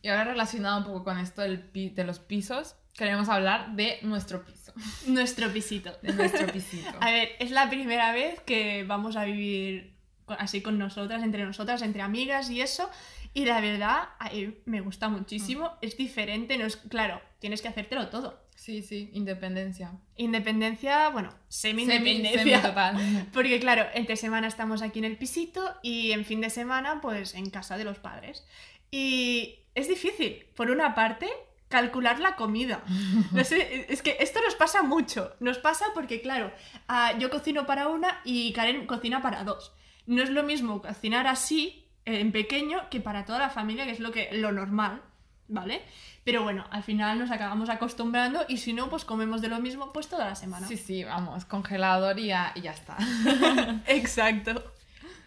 Y 0.00 0.08
ahora 0.08 0.24
relacionado 0.24 0.78
un 0.78 0.84
poco 0.84 1.04
con 1.04 1.18
esto 1.18 1.42
del 1.42 1.70
de 1.72 2.04
los 2.04 2.18
pisos, 2.18 2.76
queremos 2.94 3.28
hablar 3.28 3.76
de 3.76 3.98
nuestro 4.02 4.44
piso. 4.44 4.72
Nuestro 5.06 5.52
pisito. 5.52 5.92
De 6.02 6.12
nuestro 6.14 6.46
pisito. 6.46 6.96
A 7.00 7.10
ver, 7.10 7.30
es 7.40 7.50
la 7.50 7.68
primera 7.68 8.12
vez 8.12 8.40
que 8.40 8.84
vamos 8.84 9.16
a 9.16 9.24
vivir 9.24 9.94
así 10.38 10.62
con 10.62 10.78
nosotras, 10.78 11.22
entre 11.22 11.44
nosotras, 11.44 11.82
entre 11.82 12.00
amigas 12.00 12.48
y 12.50 12.62
eso. 12.62 12.88
Y 13.34 13.44
la 13.44 13.60
verdad, 13.60 14.08
ay, 14.18 14.60
me 14.64 14.80
gusta 14.80 15.08
muchísimo. 15.08 15.72
Es 15.80 15.96
diferente, 15.96 16.58
no 16.58 16.66
es 16.66 16.76
claro, 16.76 17.20
tienes 17.38 17.62
que 17.62 17.68
hacértelo 17.68 18.08
todo. 18.08 18.46
Sí, 18.54 18.82
sí, 18.82 19.10
independencia. 19.12 19.92
Independencia, 20.16 21.10
bueno, 21.10 21.30
Semi, 21.48 21.86
semi-independencia. 21.86 22.60
semi 22.60 22.68
total. 22.68 23.28
Porque 23.32 23.60
claro, 23.60 23.86
entre 23.94 24.16
semana 24.16 24.48
estamos 24.48 24.82
aquí 24.82 24.98
en 24.98 25.04
el 25.04 25.16
pisito 25.16 25.76
y 25.82 26.10
en 26.10 26.24
fin 26.24 26.40
de 26.40 26.50
semana, 26.50 27.00
pues 27.00 27.34
en 27.34 27.50
casa 27.50 27.78
de 27.78 27.84
los 27.84 27.98
padres. 27.98 28.44
Y 28.90 29.60
es 29.76 29.86
difícil, 29.86 30.46
por 30.56 30.70
una 30.72 30.94
parte, 30.96 31.28
calcular 31.68 32.18
la 32.18 32.34
comida. 32.34 32.82
No 33.32 33.44
sé, 33.44 33.86
es 33.88 34.02
que 34.02 34.16
esto 34.20 34.40
nos 34.42 34.56
pasa 34.56 34.82
mucho. 34.82 35.34
Nos 35.38 35.58
pasa 35.58 35.86
porque, 35.94 36.20
claro, 36.20 36.52
ah, 36.88 37.14
yo 37.18 37.30
cocino 37.30 37.64
para 37.64 37.88
una 37.88 38.20
y 38.24 38.52
Karen 38.52 38.86
cocina 38.86 39.22
para 39.22 39.44
dos. 39.44 39.72
No 40.06 40.22
es 40.22 40.30
lo 40.30 40.42
mismo 40.42 40.82
cocinar 40.82 41.26
así, 41.26 41.87
en 42.16 42.32
pequeño, 42.32 42.88
que 42.90 43.00
para 43.00 43.24
toda 43.24 43.38
la 43.38 43.50
familia, 43.50 43.84
que 43.84 43.92
es 43.92 44.00
lo, 44.00 44.12
que, 44.12 44.28
lo 44.32 44.52
normal, 44.52 45.02
¿vale? 45.48 45.82
Pero 46.24 46.42
bueno, 46.42 46.64
al 46.70 46.82
final 46.82 47.18
nos 47.18 47.30
acabamos 47.30 47.70
acostumbrando 47.70 48.44
y 48.48 48.58
si 48.58 48.72
no, 48.72 48.90
pues 48.90 49.04
comemos 49.04 49.40
de 49.40 49.48
lo 49.48 49.60
mismo 49.60 49.92
pues 49.92 50.08
toda 50.08 50.26
la 50.26 50.34
semana. 50.34 50.66
Sí, 50.66 50.76
sí, 50.76 51.04
vamos, 51.04 51.44
congelador 51.44 52.18
y 52.18 52.26
ya, 52.26 52.52
y 52.54 52.62
ya 52.62 52.72
está. 52.72 52.96
Exacto. 53.86 54.62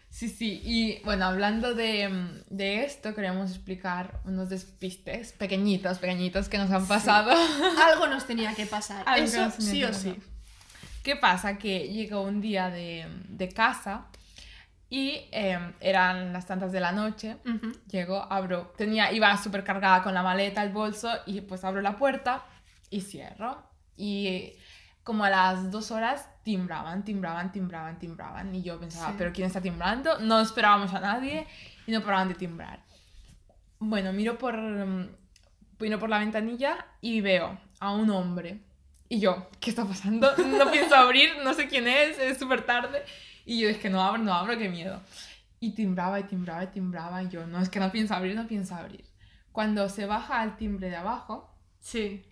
Sí, 0.09 0.27
sí, 0.27 0.61
y 0.63 1.01
bueno, 1.05 1.25
hablando 1.25 1.73
de, 1.73 2.27
de 2.49 2.83
esto, 2.83 3.15
queremos 3.15 3.49
explicar 3.49 4.19
unos 4.25 4.49
despistes 4.49 5.31
pequeñitos, 5.31 5.99
pequeñitos 5.99 6.49
que 6.49 6.57
nos 6.57 6.69
han 6.69 6.85
pasado. 6.85 7.31
Algo 7.91 8.07
nos 8.07 8.27
tenía 8.27 8.53
que 8.53 8.65
pasar. 8.65 9.03
Algo 9.07 9.25
Eso 9.25 9.51
sí 9.57 9.83
o 9.85 9.93
sí. 9.93 10.15
¿Qué 11.01 11.15
pasa? 11.15 11.57
Que 11.57 11.87
llegó 11.87 12.21
un 12.21 12.41
día 12.41 12.69
de, 12.69 13.07
de 13.29 13.49
casa 13.49 14.07
y 14.91 15.21
em, 15.31 15.71
eran 15.79 16.33
las 16.33 16.45
tantas 16.45 16.73
de 16.73 16.81
la 16.81 16.91
noche. 16.91 17.37
Ujú. 17.45 17.71
Llego, 17.89 18.21
abro, 18.29 18.73
tenía, 18.77 19.09
iba 19.13 19.35
súper 19.37 19.63
cargada 19.63 20.03
con 20.03 20.13
la 20.13 20.21
maleta, 20.21 20.61
el 20.63 20.73
bolso 20.73 21.09
y 21.25 21.39
pues 21.39 21.63
abro 21.63 21.79
la 21.81 21.95
puerta 21.95 22.43
y 22.89 22.99
cierro. 22.99 23.63
Y 23.95 24.51
como 25.03 25.23
a 25.23 25.29
las 25.29 25.71
dos 25.71 25.91
horas 25.91 26.27
timbraban, 26.43 27.05
timbraban, 27.05 27.53
timbraban, 27.53 27.97
timbraban. 27.99 28.53
Y 28.53 28.63
yo 28.63 28.79
pensaba, 28.81 29.11
Sí. 29.11 29.15
¿pero 29.17 29.31
quién 29.31 29.47
está 29.47 29.61
timbrando? 29.61 30.19
No 30.19 30.41
esperábamos 30.41 30.93
a 30.93 30.99
nadie 30.99 31.47
y 31.87 31.91
no 31.93 32.01
paraban 32.03 32.27
de 32.27 32.35
timbrar. 32.35 32.81
Bueno, 33.79 34.11
miro 34.11 34.37
por, 34.37 34.57
mm, 34.57 35.07
miro 35.79 35.99
por 35.99 36.09
la 36.09 36.19
ventanilla 36.19 36.85
y 36.99 37.21
veo 37.21 37.57
a 37.79 37.93
un 37.93 38.09
hombre. 38.09 38.59
Y 39.07 39.21
yo, 39.21 39.49
¿qué 39.61 39.69
está 39.69 39.85
pasando? 39.85 40.35
No 40.37 40.69
pienso 40.69 40.95
abrir, 40.95 41.29
no 41.45 41.53
sé 41.53 41.67
quién 41.69 41.87
es, 41.87 42.19
es 42.19 42.37
súper 42.37 42.65
tarde. 42.65 43.03
Y 43.51 43.59
yo, 43.59 43.67
es 43.69 43.77
que 43.79 43.89
no 43.89 44.01
abro, 44.01 44.23
no 44.23 44.33
abro, 44.33 44.57
qué 44.57 44.69
miedo. 44.69 45.01
Y 45.59 45.71
timbraba 45.71 46.19
y 46.19 46.23
timbraba 46.23 46.63
y 46.63 46.67
timbraba. 46.67 47.21
Y 47.21 47.27
yo, 47.29 47.45
no, 47.45 47.59
es 47.61 47.67
que 47.69 47.79
no 47.81 47.91
pienso 47.91 48.13
abrir, 48.13 48.33
no 48.35 48.47
pienso 48.47 48.75
abrir. 48.75 49.03
Cuando 49.51 49.89
se 49.89 50.05
baja 50.05 50.39
al 50.39 50.55
timbre 50.55 50.89
de 50.89 50.95
abajo, 50.95 51.53
Sí. 51.81 52.23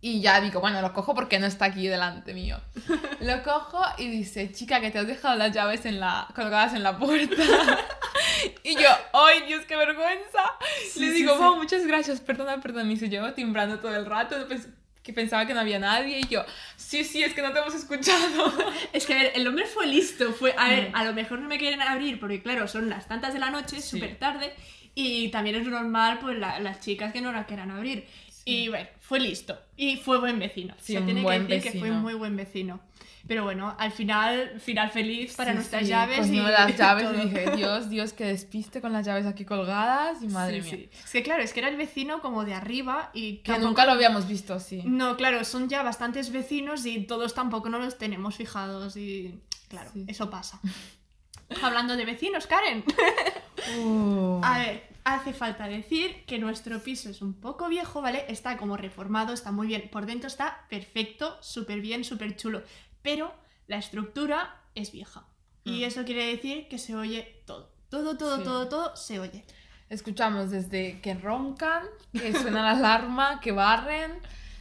y 0.00 0.20
ya 0.20 0.40
digo, 0.40 0.60
bueno, 0.60 0.80
lo 0.80 0.92
cojo 0.92 1.14
porque 1.16 1.40
no 1.40 1.46
está 1.46 1.64
aquí 1.64 1.88
delante 1.88 2.32
mío. 2.32 2.60
Lo 3.20 3.42
cojo 3.42 3.82
y 3.98 4.06
dice, 4.08 4.52
chica, 4.52 4.80
que 4.80 4.92
te 4.92 5.00
has 5.00 5.06
dejado 5.08 5.34
las 5.34 5.50
llaves 5.52 5.84
en 5.84 5.98
la, 5.98 6.28
colgadas 6.36 6.74
en 6.74 6.84
la 6.84 6.96
puerta. 6.96 7.42
y 8.62 8.74
yo, 8.76 8.88
¡ay, 9.12 9.42
Dios, 9.48 9.64
qué 9.66 9.74
vergüenza! 9.76 10.38
Sí, 10.92 11.00
Le 11.00 11.06
sí, 11.08 11.12
digo, 11.14 11.32
sí. 11.36 11.42
"Wow, 11.42 11.56
muchas 11.56 11.84
gracias, 11.86 12.20
perdona, 12.20 12.60
perdona. 12.60 12.92
Y 12.92 12.96
se 12.96 13.08
llevo 13.08 13.32
timbrando 13.32 13.80
todo 13.80 13.96
el 13.96 14.06
rato, 14.06 14.36
pens- 14.48 14.68
que 15.08 15.14
pensaba 15.14 15.46
que 15.46 15.54
no 15.54 15.60
había 15.60 15.78
nadie. 15.78 16.18
Y 16.20 16.28
yo, 16.28 16.44
sí, 16.76 17.02
sí, 17.02 17.22
es 17.22 17.32
que 17.32 17.40
no 17.40 17.50
te 17.50 17.58
hemos 17.60 17.74
escuchado. 17.74 18.52
Es 18.92 19.06
que 19.06 19.14
a 19.14 19.16
ver, 19.16 19.32
el 19.34 19.46
hombre 19.48 19.64
fue 19.64 19.86
listo. 19.86 20.32
Fue, 20.34 20.54
a 20.56 20.68
ver, 20.68 20.90
Mm. 20.90 20.96
a 20.96 21.04
lo 21.04 21.14
mejor 21.14 21.38
no 21.40 21.48
me 21.48 21.56
quieren 21.58 21.80
abrir 21.80 22.20
porque, 22.20 22.42
claro, 22.42 22.68
son 22.68 22.90
las 22.90 23.08
tantas 23.08 23.32
de 23.32 23.38
la 23.38 23.50
noche, 23.50 23.80
Sí. 23.80 23.88
súper 23.96 24.18
tarde. 24.18 24.52
Y 24.94 25.28
también 25.30 25.56
es 25.56 25.66
normal, 25.66 26.18
pues, 26.20 26.36
la- 26.38 26.58
las 26.60 26.80
chicas 26.80 27.12
que 27.12 27.20
no 27.22 27.32
la 27.32 27.46
quieran 27.46 27.70
abrir. 27.70 28.06
Y 28.50 28.68
bueno, 28.68 28.88
fue 29.00 29.20
listo. 29.20 29.58
Y 29.76 29.96
fue 29.96 30.18
buen 30.18 30.38
vecino. 30.38 30.74
Sí, 30.80 30.94
Se 30.94 31.00
tiene 31.02 31.24
que 31.24 31.38
decir 31.40 31.62
que 31.62 31.70
fue 31.78 31.88
vecino. 31.88 32.00
muy 32.00 32.14
buen 32.14 32.36
vecino. 32.36 32.80
Pero 33.26 33.44
bueno, 33.44 33.74
al 33.78 33.92
final, 33.92 34.58
final 34.58 34.90
feliz 34.90 35.34
para 35.36 35.50
Sí, 35.50 35.56
nuestras 35.56 35.82
sí, 35.82 35.88
llaves. 35.88 36.16
y 36.18 36.20
cogimos 36.20 36.50
las 36.50 36.76
llaves 36.78 37.08
y 37.12 37.28
dije, 37.28 37.50
Dios, 37.56 37.90
Dios, 37.90 38.12
que 38.14 38.24
despiste 38.24 38.80
con 38.80 38.92
las 38.92 39.04
llaves 39.04 39.26
aquí 39.26 39.44
colgadas. 39.44 40.22
Y 40.22 40.28
madre 40.28 40.62
Sí, 40.62 40.76
mía. 40.76 40.88
sí. 40.90 40.98
Es 41.04 41.10
que 41.12 41.22
claro, 41.22 41.42
es 41.42 41.52
que 41.52 41.60
era 41.60 41.68
el 41.68 41.76
vecino 41.76 42.20
como 42.22 42.44
de 42.46 42.54
arriba 42.54 43.10
y 43.12 43.38
Que 43.38 43.52
tampoco- 43.52 43.66
nunca 43.68 43.84
lo 43.84 43.92
habíamos 43.92 44.26
visto 44.26 44.54
así. 44.54 44.82
No, 44.86 45.16
claro, 45.18 45.44
son 45.44 45.68
ya 45.68 45.82
bastantes 45.82 46.32
vecinos 46.32 46.86
y 46.86 47.00
todos 47.04 47.34
tampoco 47.34 47.68
no 47.68 47.78
los 47.78 47.98
tenemos 47.98 48.36
fijados 48.36 48.96
y 48.96 49.38
claro, 49.68 49.90
Sí. 49.92 50.04
eso 50.08 50.30
pasa. 50.30 50.58
Hablando 51.62 51.96
de 51.96 52.04
vecinos, 52.06 52.46
Karen. 52.46 52.84
Uh. 53.78 54.40
A 54.42 54.58
ver, 54.58 54.88
hace 55.04 55.32
falta 55.32 55.66
decir 55.68 56.24
que 56.26 56.38
nuestro 56.38 56.80
piso 56.82 57.10
es 57.10 57.22
un 57.22 57.34
poco 57.34 57.68
viejo, 57.68 58.00
¿vale? 58.02 58.24
Está 58.28 58.56
como 58.56 58.76
reformado, 58.76 59.32
está 59.32 59.50
muy 59.52 59.66
bien. 59.66 59.88
Por 59.90 60.06
dentro 60.06 60.28
está 60.28 60.66
perfecto, 60.68 61.38
súper 61.40 61.80
bien, 61.80 62.04
súper 62.04 62.36
chulo. 62.36 62.62
Pero 63.02 63.32
la 63.66 63.76
estructura 63.78 64.56
es 64.74 64.92
vieja. 64.92 65.24
Y 65.64 65.80
Mm. 65.80 65.84
eso 65.84 66.04
quiere 66.04 66.26
decir 66.26 66.68
que 66.68 66.78
se 66.78 66.94
oye 66.96 67.42
todo. 67.46 67.70
Todo, 67.90 68.16
todo, 68.16 68.36
Sí. 68.38 68.44
todo, 68.44 68.68
todo 68.68 68.96
se 68.96 69.18
oye. 69.18 69.44
Escuchamos 69.88 70.50
desde 70.50 71.00
que 71.00 71.14
roncan, 71.14 71.84
que 72.12 72.32
suena 72.34 72.62
la 72.62 72.70
alarma, 72.72 73.40
que 73.40 73.52
barren. 73.52 74.12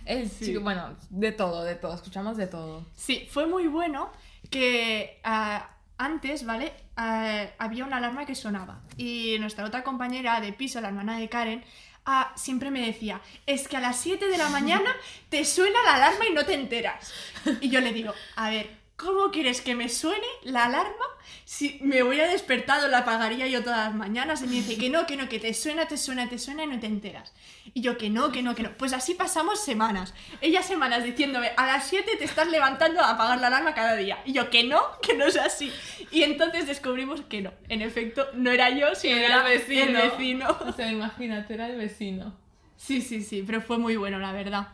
el 0.05 0.29
Sí. 0.29 0.45
chico- 0.45 0.61
bueno, 0.61 0.95
de 1.09 1.33
todo, 1.33 1.65
de 1.65 1.75
todo. 1.75 1.93
Escuchamos 1.93 2.37
de 2.37 2.47
todo. 2.47 2.85
Sí, 2.95 3.27
fue 3.29 3.45
muy 3.45 3.67
bueno 3.67 4.09
que 4.49 5.19
ah, 5.25 5.69
antes, 5.97 6.45
¿vale? 6.45 6.73
Ah, 6.95 7.47
había 7.57 7.85
una 7.85 7.97
alarma 7.97 8.25
que 8.25 8.35
sonaba 8.35 8.81
y 8.97 9.37
nuestra 9.39 9.65
otra 9.65 9.83
compañera 9.83 10.39
de 10.41 10.53
piso, 10.53 10.81
la 10.81 10.89
hermana 10.89 11.17
de 11.17 11.29
Karen, 11.29 11.63
ah, 12.05 12.33
siempre 12.35 12.71
me 12.71 12.85
decía, 12.85 13.21
es 13.45 13.67
que 13.67 13.77
a 13.77 13.81
las 13.81 13.97
7 13.97 14.27
de 14.27 14.37
la 14.37 14.49
mañana 14.49 14.89
te 15.29 15.45
suena 15.45 15.81
la 15.83 15.95
alarma 15.95 16.25
y 16.25 16.33
no 16.33 16.45
te 16.45 16.53
enteras. 16.53 17.13
Y 17.61 17.69
yo 17.69 17.81
le 17.81 17.93
digo, 17.93 18.13
a 18.35 18.49
ver, 18.49 18.86
¿cómo 18.97 19.29
quieres 19.31 19.61
que 19.61 19.75
me 19.75 19.89
suene 19.89 20.25
la 20.43 20.65
alarma 20.65 21.05
si 21.45 21.77
me 21.81 22.03
hubiera 22.03 22.27
despertado, 22.27 22.87
la 22.87 22.99
apagaría 22.99 23.47
yo 23.47 23.63
todas 23.63 23.85
las 23.85 23.95
mañanas? 23.95 24.41
Y 24.41 24.47
me 24.47 24.55
dice 24.55 24.77
que 24.77 24.89
no, 24.89 25.05
que 25.05 25.15
no, 25.15 25.29
que 25.29 25.39
te 25.39 25.53
suena, 25.53 25.87
te 25.87 25.97
suena, 25.97 26.27
te 26.27 26.39
suena 26.39 26.63
y 26.63 26.67
no 26.67 26.79
te 26.79 26.87
enteras. 26.87 27.33
Y 27.73 27.81
yo 27.81 27.97
que 27.97 28.09
no, 28.09 28.31
que 28.31 28.41
no, 28.41 28.55
que 28.55 28.63
no. 28.63 28.71
Pues 28.75 28.93
así 28.93 29.13
pasamos 29.13 29.63
semanas. 29.63 30.13
Ella 30.41 30.63
semanas 30.63 31.03
diciéndome, 31.03 31.51
a 31.55 31.67
las 31.67 31.87
7 31.87 32.17
te 32.17 32.25
estás 32.25 32.49
levantando 32.49 33.01
a 33.01 33.11
apagar 33.11 33.39
la 33.39 33.47
alarma 33.47 33.75
cada 33.75 33.95
día. 33.95 34.17
Y 34.25 34.33
yo 34.33 34.49
que 34.49 34.63
no, 34.63 34.81
que 35.01 35.13
no 35.13 35.25
es 35.25 35.37
así. 35.37 35.71
Y 36.11 36.23
entonces 36.23 36.67
descubrimos 36.67 37.21
que 37.21 37.41
no. 37.41 37.53
En 37.69 37.81
efecto, 37.81 38.27
no 38.33 38.51
era 38.51 38.71
yo, 38.71 38.95
sino 38.95 39.15
era, 39.15 39.47
el 39.47 39.93
vecino. 39.93 40.57
O 40.67 40.73
sea, 40.73 40.91
imagínate, 40.91 41.53
era 41.53 41.67
el 41.69 41.77
vecino. 41.77 42.35
Sí, 42.75 43.01
sí, 43.01 43.21
sí, 43.21 43.43
pero 43.45 43.61
fue 43.61 43.77
muy 43.77 43.95
bueno, 43.95 44.19
la 44.19 44.31
verdad. 44.31 44.69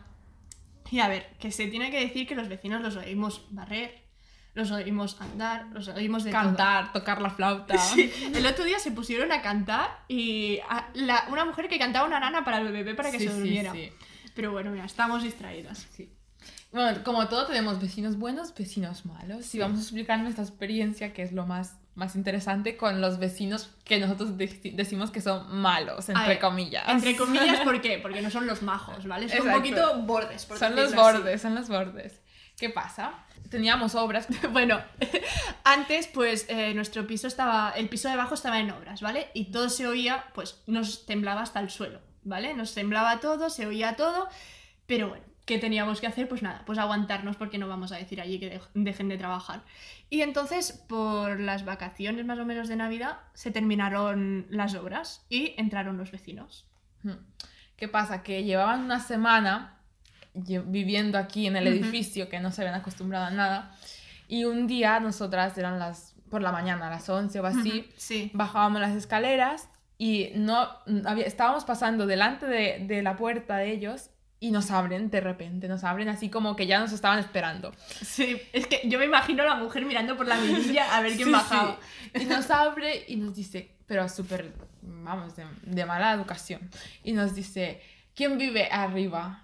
Y 0.90 1.00
a 1.00 1.08
ver, 1.08 1.26
que 1.38 1.50
se 1.50 1.66
tiene 1.66 1.90
que 1.90 2.00
decir 2.00 2.26
que 2.26 2.34
los 2.34 2.48
vecinos 2.48 2.82
los 2.82 2.96
oímos 2.96 3.46
barrer, 3.50 4.03
los 4.54 4.70
oímos 4.70 5.20
andar, 5.20 5.66
los 5.72 5.88
oímos 5.88 6.24
de 6.24 6.30
todo. 6.30 6.40
Cantar, 6.42 6.92
tocar 6.92 7.20
la 7.20 7.30
flauta. 7.30 7.74
Sí, 7.94 8.10
el 8.34 8.46
otro 8.46 8.64
día 8.64 8.78
se 8.78 8.90
pusieron 8.92 9.32
a 9.32 9.42
cantar 9.42 9.90
y 10.08 10.60
a- 10.68 10.88
la- 10.94 11.24
una 11.30 11.44
mujer 11.44 11.68
que 11.68 11.78
cantaba 11.78 12.06
una 12.06 12.20
nana 12.20 12.44
para 12.44 12.58
el 12.58 12.72
bebé 12.72 12.94
para 12.94 13.10
que 13.10 13.18
Sí, 13.18 13.26
se 13.28 13.34
durmiera. 13.34 13.72
sí. 13.72 13.92
Pero 14.34 14.52
bueno, 14.52 14.70
mira, 14.70 14.84
estamos 14.84 15.22
distraídas. 15.22 15.86
Sí. 15.96 16.10
Bueno, 16.72 17.04
como 17.04 17.28
todo, 17.28 17.46
tenemos 17.46 17.80
vecinos 17.80 18.16
buenos, 18.18 18.52
vecinos 18.54 19.06
malos. 19.06 19.54
Y 19.54 19.58
vamos 19.60 19.78
a 19.78 19.82
explicar 19.82 20.18
nuestra 20.18 20.42
experiencia, 20.42 21.12
que 21.12 21.22
es 21.22 21.30
lo 21.30 21.46
más, 21.46 21.76
más 21.94 22.16
interesante, 22.16 22.76
con 22.76 23.00
los 23.00 23.18
vecinos 23.20 23.70
que 23.84 24.00
nosotros 24.00 24.36
de- 24.36 24.72
decimos 24.74 25.12
que 25.12 25.20
son 25.20 25.56
malos, 25.60 26.08
entre 26.08 26.26
ver, 26.26 26.38
comillas. 26.40 26.88
Entre 26.88 27.16
comillas, 27.16 27.60
¿por 27.60 27.80
qué? 27.80 27.98
Porque 28.02 28.22
no 28.22 28.30
son 28.30 28.48
los 28.48 28.62
majos, 28.62 29.06
¿vale? 29.06 29.28
Son 29.28 29.42
un 29.42 29.46
Exacto. 29.48 29.58
poquito 29.60 30.02
bordes. 30.02 30.46
por 30.46 30.58
Son 30.58 30.74
los 30.74 30.86
así. 30.86 30.96
bordes, 30.96 31.40
son 31.42 31.54
los 31.54 31.68
bordes. 31.68 32.20
¿Qué 32.56 32.70
pasa? 32.70 33.23
Teníamos 33.50 33.94
obras. 33.94 34.26
Bueno, 34.52 34.80
antes 35.64 36.06
pues 36.08 36.46
eh, 36.48 36.74
nuestro 36.74 37.06
piso 37.06 37.26
estaba, 37.26 37.70
el 37.76 37.88
piso 37.88 38.08
de 38.08 38.14
abajo 38.14 38.34
estaba 38.34 38.60
en 38.60 38.70
obras, 38.70 39.00
¿vale? 39.00 39.28
Y 39.34 39.46
todo 39.50 39.68
se 39.68 39.86
oía, 39.86 40.24
pues 40.34 40.62
nos 40.66 41.06
temblaba 41.06 41.42
hasta 41.42 41.60
el 41.60 41.70
suelo, 41.70 42.00
¿vale? 42.22 42.54
Nos 42.54 42.74
temblaba 42.74 43.20
todo, 43.20 43.50
se 43.50 43.66
oía 43.66 43.96
todo, 43.96 44.28
pero 44.86 45.08
bueno, 45.08 45.24
¿qué 45.46 45.58
teníamos 45.58 46.00
que 46.00 46.06
hacer? 46.06 46.28
Pues 46.28 46.42
nada, 46.42 46.62
pues 46.66 46.78
aguantarnos 46.78 47.36
porque 47.36 47.58
no 47.58 47.68
vamos 47.68 47.92
a 47.92 47.96
decir 47.96 48.20
allí 48.20 48.38
que 48.38 48.58
dej- 48.60 48.68
dejen 48.74 49.08
de 49.08 49.18
trabajar. 49.18 49.62
Y 50.10 50.20
entonces, 50.22 50.72
por 50.88 51.40
las 51.40 51.64
vacaciones 51.64 52.24
más 52.24 52.38
o 52.38 52.44
menos 52.44 52.68
de 52.68 52.76
Navidad, 52.76 53.18
se 53.34 53.50
terminaron 53.50 54.46
las 54.50 54.74
obras 54.74 55.24
y 55.28 55.54
entraron 55.58 55.96
los 55.98 56.10
vecinos. 56.10 56.66
Hmm. 57.02 57.12
¿Qué 57.76 57.88
pasa? 57.88 58.22
Que 58.22 58.44
llevaban 58.44 58.84
una 58.84 59.00
semana 59.00 59.73
viviendo 60.34 61.18
aquí 61.18 61.46
en 61.46 61.56
el 61.56 61.66
edificio, 61.66 62.28
que 62.28 62.40
no 62.40 62.50
se 62.50 62.62
habían 62.62 62.74
acostumbrado 62.74 63.26
a 63.26 63.30
nada. 63.30 63.74
Y 64.28 64.44
un 64.44 64.66
día 64.66 65.00
nosotras, 65.00 65.56
eran 65.58 65.78
las 65.78 66.12
por 66.30 66.42
la 66.42 66.50
mañana, 66.50 66.88
a 66.88 66.90
las 66.90 67.08
11 67.08 67.38
o 67.40 67.46
así, 67.46 67.88
Sí. 67.96 68.30
bajábamos 68.34 68.80
las 68.80 68.96
escaleras 68.96 69.68
y 69.98 70.30
no 70.34 70.68
había- 71.06 71.26
estábamos 71.26 71.64
pasando 71.64 72.06
delante 72.06 72.46
de, 72.46 72.84
de 72.88 73.02
la 73.02 73.16
puerta 73.16 73.58
de 73.58 73.70
ellos 73.70 74.10
y 74.40 74.50
nos 74.50 74.72
abren 74.72 75.10
de 75.10 75.20
repente, 75.20 75.68
nos 75.68 75.84
abren 75.84 76.08
así 76.08 76.30
como 76.30 76.56
que 76.56 76.66
ya 76.66 76.80
nos 76.80 76.90
estaban 76.92 77.20
esperando. 77.20 77.72
Sí, 78.02 78.36
es 78.52 78.66
que 78.66 78.80
yo 78.86 78.98
me 78.98 79.04
imagino 79.04 79.44
a 79.44 79.46
la 79.46 79.54
mujer 79.54 79.84
mirando 79.86 80.16
por 80.16 80.26
la 80.26 80.34
mirilla 80.36 80.96
a 80.96 81.00
ver 81.02 81.12
quién 81.14 81.26
Sí, 81.28 81.32
bajaba. 81.32 81.78
sí. 82.14 82.22
Y 82.22 82.24
nos 82.24 82.50
abre 82.50 83.04
y 83.06 83.14
nos 83.16 83.36
dice, 83.36 83.76
pero 83.86 84.08
súper, 84.08 84.52
vamos, 84.82 85.36
de, 85.36 85.44
de 85.62 85.86
mala 85.86 86.12
educación. 86.12 86.68
Y 87.04 87.12
nos 87.12 87.34
dice, 87.36 87.80
¿quién 88.16 88.38
vive 88.38 88.68
arriba? 88.72 89.43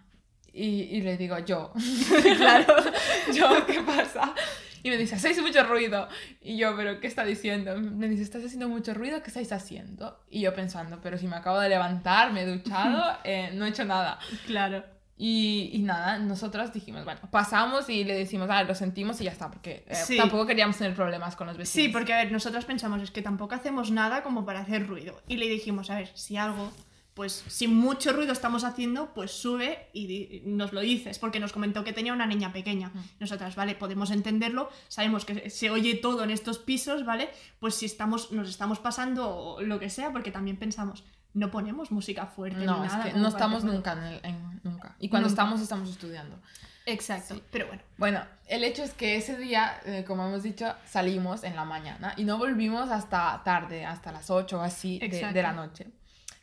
Y, 0.52 0.64
y 0.96 1.00
le 1.02 1.16
digo, 1.16 1.38
yo. 1.40 1.72
claro, 2.36 2.74
yo, 3.34 3.66
¿qué 3.66 3.80
pasa? 3.80 4.34
Y 4.82 4.88
me 4.88 4.96
dice, 4.96 5.14
hacéis 5.16 5.40
mucho 5.42 5.62
ruido. 5.64 6.08
Y 6.40 6.56
yo, 6.56 6.74
¿pero 6.76 7.00
qué 7.00 7.06
está 7.06 7.22
diciendo? 7.24 7.76
Me 7.78 8.08
dice, 8.08 8.22
¿estás 8.22 8.44
haciendo 8.44 8.68
mucho 8.68 8.94
ruido? 8.94 9.22
¿Qué 9.22 9.28
estáis 9.28 9.52
haciendo? 9.52 10.18
Y 10.30 10.40
yo 10.40 10.54
pensando, 10.54 11.00
pero 11.02 11.18
si 11.18 11.26
me 11.26 11.36
acabo 11.36 11.60
de 11.60 11.68
levantar, 11.68 12.32
me 12.32 12.42
he 12.42 12.46
duchado, 12.46 13.18
eh, 13.24 13.50
no 13.54 13.66
he 13.66 13.68
hecho 13.68 13.84
nada. 13.84 14.18
Claro. 14.46 14.82
Y, 15.22 15.68
y 15.74 15.80
nada, 15.80 16.18
nosotros 16.18 16.72
dijimos, 16.72 17.04
bueno, 17.04 17.20
pasamos 17.30 17.90
y 17.90 18.04
le 18.04 18.14
decimos, 18.14 18.48
ah, 18.50 18.62
lo 18.62 18.74
sentimos 18.74 19.20
y 19.20 19.24
ya 19.24 19.32
está, 19.32 19.50
porque 19.50 19.84
eh, 19.86 19.94
Sí. 19.94 20.16
tampoco 20.16 20.46
queríamos 20.46 20.78
tener 20.78 20.94
problemas 20.94 21.36
con 21.36 21.46
los 21.46 21.58
vecinos. 21.58 21.84
Sí, 21.88 21.92
porque 21.92 22.14
a 22.14 22.16
ver, 22.16 22.32
nosotros 22.32 22.64
pensamos, 22.64 23.02
es 23.02 23.10
que 23.10 23.20
tampoco 23.20 23.54
hacemos 23.54 23.90
nada 23.90 24.22
como 24.22 24.46
para 24.46 24.60
hacer 24.60 24.86
ruido. 24.86 25.20
Y 25.28 25.36
le 25.36 25.46
dijimos, 25.46 25.90
a 25.90 25.96
ver, 25.96 26.08
si 26.14 26.38
algo, 26.38 26.72
pues 27.14 27.44
si 27.48 27.66
mucho 27.68 28.12
ruido 28.12 28.32
estamos 28.32 28.64
haciendo, 28.64 29.12
pues 29.14 29.30
sube 29.32 29.88
y 29.92 30.42
nos 30.46 30.72
lo 30.72 30.80
dices, 30.80 31.18
porque 31.18 31.40
nos 31.40 31.52
comentó 31.52 31.84
que 31.84 31.92
tenía 31.92 32.12
una 32.12 32.26
niña 32.26 32.52
pequeña. 32.52 32.92
Nosotras, 33.18 33.56
vale, 33.56 33.74
podemos 33.74 34.10
entenderlo, 34.10 34.70
sabemos 34.88 35.24
que 35.24 35.50
se 35.50 35.70
oye 35.70 35.94
todo 35.96 36.24
en 36.24 36.30
estos 36.30 36.58
pisos, 36.58 37.04
¿vale? 37.04 37.28
Pues 37.58 37.74
si 37.74 37.86
estamos, 37.86 38.32
nos 38.32 38.48
estamos 38.48 38.78
pasando 38.78 39.28
o 39.28 39.60
lo 39.62 39.78
que 39.78 39.90
sea, 39.90 40.12
porque 40.12 40.30
también 40.30 40.56
pensamos, 40.56 41.04
no 41.34 41.50
ponemos 41.50 41.90
música 41.90 42.26
fuerte 42.26 42.64
No, 42.64 42.80
ni 42.80 42.86
es 42.86 42.92
nada. 42.92 43.04
que 43.04 43.12
no 43.12 43.28
estamos 43.28 43.64
nunca 43.64 43.92
en, 43.92 44.02
el- 44.02 44.20
en- 44.24 44.60
nunca. 44.64 44.96
Y 44.98 45.08
cuando 45.08 45.28
Nunca. 45.28 45.42
estamos, 45.42 45.60
estamos 45.60 45.90
estudiando. 45.90 46.38
Exacto, 46.86 47.34
Sí. 47.34 47.42
pero 47.52 47.66
bueno. 47.66 47.82
Bueno, 47.98 48.20
el 48.48 48.64
hecho 48.64 48.82
es 48.82 48.94
que 48.94 49.16
ese 49.16 49.36
día, 49.36 49.80
eh, 49.84 50.04
como 50.06 50.26
hemos 50.26 50.42
dicho, 50.42 50.74
salimos 50.86 51.44
en 51.44 51.54
la 51.54 51.64
mañana 51.64 52.14
y 52.16 52.24
no 52.24 52.38
volvimos 52.38 52.90
hasta 52.90 53.42
tarde, 53.44 53.84
hasta 53.84 54.10
las 54.10 54.30
8 54.30 54.58
o 54.58 54.62
así 54.62 54.98
de 54.98 55.42
la 55.42 55.52
noche. 55.52 55.86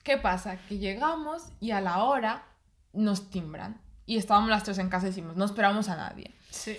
¿Qué 0.08 0.18
pasa? 0.18 0.56
Que 0.70 0.78
llegamos 0.78 1.44
y 1.60 1.72
a 1.72 1.82
la 1.82 2.02
hora 2.06 2.46
nos 2.94 3.30
timbran. 3.30 3.82
Y 4.06 4.16
estábamos 4.18 4.50
las 4.50 4.64
tres 4.64 4.78
en 4.78 4.88
casa 4.88 5.06
y 5.08 5.10
decimos, 5.10 5.36
no 5.36 5.44
esperamos 5.44 5.90
a 5.90 5.98
nadie. 5.98 6.32
Sí. 6.50 6.78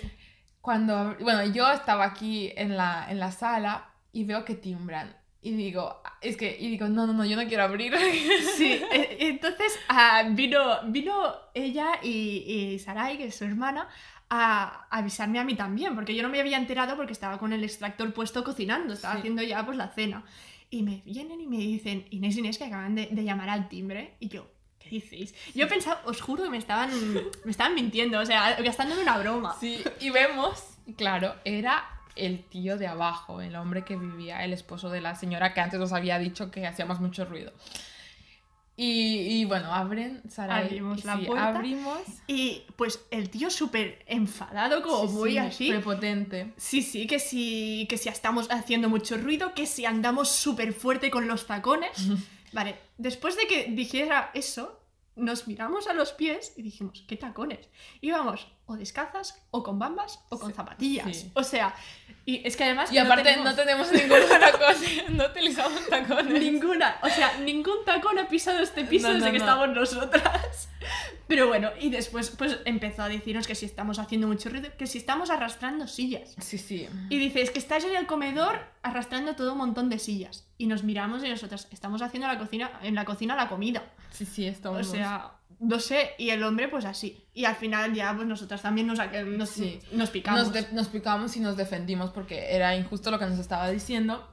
Cuando, 0.61 1.15
bueno, 1.19 1.45
yo 1.45 1.71
estaba 1.71 2.05
aquí 2.05 2.51
en 2.55 2.75
la, 2.75 3.05
en 3.07 3.19
la 3.19 3.31
sala 3.31 3.91
y 4.11 4.23
veo 4.23 4.43
que 4.45 4.55
timbran. 4.55 5.15
Y 5.43 5.51
digo, 5.51 6.01
es 6.21 6.37
que, 6.37 6.57
y 6.59 6.71
digo, 6.71 6.87
no, 6.89 7.05
no, 7.05 7.13
no, 7.13 7.23
yo 7.23 7.37
no 7.37 7.47
quiero 7.47 7.63
abrir. 7.65 7.93
Sí, 8.57 8.81
e- 8.91 9.17
entonces 9.27 9.77
ah, 9.89 10.23
vino, 10.31 10.59
vino 10.87 11.13
ella 11.53 11.91
y, 12.01 12.09
y 12.73 12.79
Sarai, 12.79 13.17
que 13.19 13.25
es 13.27 13.35
su 13.37 13.45
hermana, 13.45 13.87
a 14.31 14.87
avisarme 14.89 15.39
a 15.39 15.43
mí 15.43 15.53
también, 15.55 15.93
porque 15.93 16.15
yo 16.15 16.23
no 16.23 16.29
me 16.29 16.39
había 16.39 16.57
enterado 16.57 16.95
porque 16.97 17.13
estaba 17.13 17.37
con 17.37 17.53
el 17.53 17.63
extractor 17.63 18.11
puesto 18.11 18.43
cocinando, 18.43 18.93
estaba 18.95 19.13
Sí. 19.13 19.19
haciendo 19.19 19.43
ya 19.43 19.63
pues 19.65 19.77
la 19.77 19.89
cena. 19.89 20.23
Y 20.69 20.83
me 20.83 21.01
vienen 21.05 21.41
y 21.41 21.47
me 21.47 21.57
dicen, 21.57 22.05
Inés, 22.11 22.37
Inés, 22.37 22.57
que 22.57 22.65
acaban 22.65 22.95
de, 22.95 23.07
de 23.11 23.23
llamar 23.23 23.49
al 23.49 23.69
timbre. 23.69 24.13
Y 24.19 24.29
yo, 24.29 24.47
¿qué 24.79 24.89
dices? 24.89 25.33
Yo 25.55 25.67
pensaba, 25.67 26.01
os 26.05 26.21
juro 26.21 26.43
que 26.43 26.49
me 26.49 26.57
estaban, 26.57 26.91
me 27.43 27.51
estaban 27.51 27.75
mintiendo, 27.75 28.19
o 28.19 28.25
sea, 28.25 28.55
gastándome 28.61 29.01
una 29.01 29.17
broma. 29.17 29.55
Sí, 29.59 29.83
y 29.99 30.09
vemos, 30.09 30.77
claro, 30.95 31.35
era 31.43 31.83
el 32.15 32.43
tío 32.43 32.77
de 32.77 32.87
abajo, 32.87 33.41
el 33.41 33.55
hombre 33.55 33.83
que 33.83 33.95
vivía, 33.95 34.43
el 34.43 34.53
esposo 34.53 34.89
de 34.89 35.01
la 35.01 35.15
señora 35.15 35.53
que 35.53 35.61
antes 35.61 35.79
nos 35.79 35.93
había 35.93 36.19
dicho 36.19 36.51
que 36.51 36.67
hacíamos 36.67 36.99
mucho 36.99 37.25
ruido. 37.25 37.51
Y, 38.81 39.41
y 39.41 39.43
bueno, 39.45 39.73
abren, 39.73 40.21
Sarai, 40.29 40.63
Abrimos 40.67 41.03
y 41.03 41.07
la 41.07 41.17
sí, 41.17 41.25
puerta. 41.25 41.47
abrimos. 41.49 41.99
Y 42.27 42.63
pues 42.77 43.01
el 43.11 43.29
tío 43.29 43.49
súper 43.49 44.01
enfadado, 44.07 44.81
como 44.81 45.05
Sí, 45.05 45.13
muy 45.13 45.31
sí, 45.31 45.37
así. 45.37 45.69
Prepotente. 45.69 46.53
Sí, 46.55 46.81
sí, 46.81 47.05
que 47.05 47.19
si, 47.19 47.85
que 47.89 47.97
si 47.97 48.07
estamos 48.07 48.47
haciendo 48.49 48.87
mucho 48.87 49.17
ruido, 49.17 49.53
que 49.53 49.65
si 49.65 49.85
andamos 49.85 50.29
súper 50.31 50.71
fuerte 50.71 51.11
con 51.11 51.27
los 51.27 51.45
tacones. 51.45 51.91
Vale, 52.53 52.77
después 52.97 53.35
de 53.35 53.47
que 53.47 53.65
dijera 53.69 54.31
eso, 54.33 54.78
nos 55.19 55.47
miramos 55.47 55.87
a 55.87 55.93
los 55.93 56.11
pies 56.13 56.53
y 56.57 56.61
dijimos, 56.61 57.03
¿qué 57.07 57.15
tacones? 57.17 57.69
Íbamos 58.01 58.47
o 58.65 58.75
descalzas, 58.77 59.41
o 59.49 59.63
con 59.63 59.79
bambas, 59.79 60.19
o 60.29 60.37
con 60.39 60.51
Sí, 60.51 60.55
zapatillas. 60.55 61.17
sí. 61.17 61.31
O 61.33 61.41
sea, 61.43 61.73
y 62.25 62.45
es 62.47 62.55
que 62.55 62.65
además. 62.65 62.91
Y 62.91 62.99
aparte 62.99 63.35
no 63.37 63.55
tenemos 63.55 63.91
ningún 63.91 64.19
tacón, 64.39 64.75
no 65.17 65.25
utilizamos 65.25 65.87
tacones. 65.89 66.39
Ninguna, 66.39 66.97
o 67.01 67.09
sea, 67.09 67.39
ningún 67.39 67.83
tacón 67.83 68.19
ha 68.19 68.27
pisado 68.27 68.59
este 68.59 68.83
piso 68.85 69.07
No, 69.07 69.15
desde 69.15 69.25
no, 69.25 69.31
que 69.31 69.39
no. 69.39 69.45
estamos 69.45 69.69
nosotras. 69.75 70.69
Pero 71.27 71.47
bueno, 71.47 71.71
y 71.79 71.89
después 71.89 72.29
pues 72.31 72.59
empezó 72.65 73.01
a 73.03 73.09
decirnos 73.09 73.47
que 73.47 73.55
si 73.55 73.65
estamos 73.65 73.97
haciendo 73.99 74.27
mucho 74.27 74.49
ruido, 74.49 74.69
que 74.77 74.85
si 74.87 74.99
estamos 74.99 75.29
arrastrando 75.31 75.87
sillas. 75.87 76.35
Sí, 76.39 76.57
sí. 76.59 76.87
Y 77.09 77.17
dice, 77.17 77.41
es 77.41 77.49
que 77.51 77.59
estáis 77.59 77.83
en 77.85 77.95
el 77.95 78.05
comedor 78.07 78.59
arrastrando 78.83 79.35
todo 79.35 79.53
un 79.53 79.57
montón 79.59 79.89
de 79.89 79.97
sillas. 79.99 80.47
Y 80.59 80.67
nos 80.67 80.83
miramos 80.83 81.23
y 81.23 81.29
nosotras 81.29 81.67
estamos 81.71 82.01
haciendo 82.03 82.27
la 82.27 82.37
cocina, 82.37 82.79
en 82.83 82.93
la 82.95 83.05
cocina 83.05 83.35
la 83.35 83.47
comida. 83.47 83.83
Sí, 84.11 84.25
sí, 84.25 84.47
O 84.47 84.51
estamos. 84.51 84.87
sea, 84.87 85.31
no 85.59 85.79
sé, 85.79 86.11
y 86.17 86.29
el 86.29 86.43
hombre 86.43 86.67
pues 86.67 86.85
así. 86.85 87.23
Y 87.33 87.45
al 87.45 87.55
final 87.55 87.93
ya 87.93 88.13
pues 88.15 88.27
nosotras 88.27 88.61
también 88.61 88.87
nos, 88.87 88.99
nos, 89.25 89.49
Sí. 89.49 89.79
nos 89.91 90.09
picamos. 90.09 90.39
nos, 90.45 90.53
de- 90.53 90.71
nos 90.73 90.87
picamos 90.87 91.35
y 91.35 91.39
nos 91.41 91.57
defendimos 91.57 92.11
porque 92.11 92.53
era 92.55 92.75
injusto 92.75 93.11
lo 93.11 93.19
que 93.19 93.25
nos 93.25 93.39
estaba 93.39 93.69
diciendo. 93.69 94.27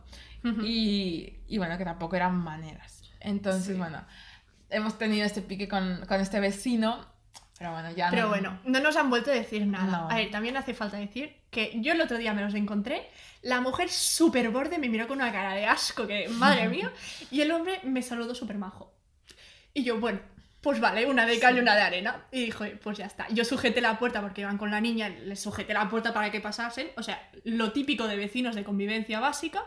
Y, 0.63 1.39
y 1.49 1.59
bueno, 1.59 1.77
que 1.77 1.85
tampoco 1.85 2.15
eran 2.17 2.37
maneras. 2.37 3.03
Entonces, 3.21 3.67
Sí. 3.67 3.73
bueno, 3.75 4.05
hemos 4.71 4.97
tenido 4.99 5.27
este 5.27 5.43
pique 5.43 5.67
con, 5.69 6.05
con 6.07 6.21
este 6.21 6.39
vecino, 6.39 7.05
pero 7.59 7.73
bueno, 7.73 7.91
ya 7.91 8.11
Pero 8.11 8.23
no- 8.25 8.29
bueno, 8.29 8.61
no 8.65 8.81
nos 8.81 8.97
han 8.97 9.11
vuelto 9.11 9.31
a 9.31 9.35
decir 9.35 9.67
nada. 9.67 9.87
No. 10.03 10.11
A 10.11 10.15
ver, 10.15 10.31
también 10.31 10.57
hace 10.57 10.73
falta 10.75 10.99
decir 10.99 11.35
que 11.51 11.73
yo 11.81 11.93
el 11.95 12.01
otro 12.01 12.19
día 12.19 12.33
me 12.33 12.43
los 12.43 12.55
encontré, 12.55 13.09
la 13.43 13.61
mujer 13.61 13.89
súper 13.89 14.51
borde 14.51 14.79
me 14.79 14.89
miró 14.89 15.09
con 15.09 15.17
una 15.19 15.33
cara 15.33 15.55
de 15.55 15.67
asco, 15.67 16.07
que 16.07 16.29
madre 16.29 16.69
mía, 16.69 16.93
y 17.33 17.41
el 17.41 17.51
hombre 17.51 17.81
me 17.83 18.03
saludó 18.03 18.35
súper 18.35 18.57
majo. 18.59 18.93
Y 19.77 19.85
yo, 19.85 20.01
bueno, 20.01 20.21
pues 20.63 20.81
vale, 20.81 21.05
una 21.05 21.27
de 21.27 21.39
cal 21.39 21.55
y 21.59 21.61
una 21.61 21.75
de 21.75 21.83
arena. 21.83 22.25
Y 22.33 22.47
dijo, 22.47 22.65
pues 22.83 22.97
ya 22.97 23.05
está. 23.05 23.29
Yo 23.29 23.45
sujeté 23.45 23.83
la 23.83 23.99
puerta 23.99 24.23
porque 24.23 24.41
iban 24.41 24.57
con 24.57 24.71
la 24.71 24.81
niña, 24.81 25.11
les 25.11 25.39
sujeté 25.39 25.75
la 25.75 25.91
puerta 25.91 26.15
para 26.15 26.31
que 26.31 26.41
pasasen, 26.41 26.89
o 26.97 27.03
sea, 27.03 27.31
lo 27.45 27.73
típico 27.73 28.09
de 28.09 28.17
vecinos 28.17 28.55
de 28.55 28.65
convivencia 28.65 29.21
básica, 29.21 29.65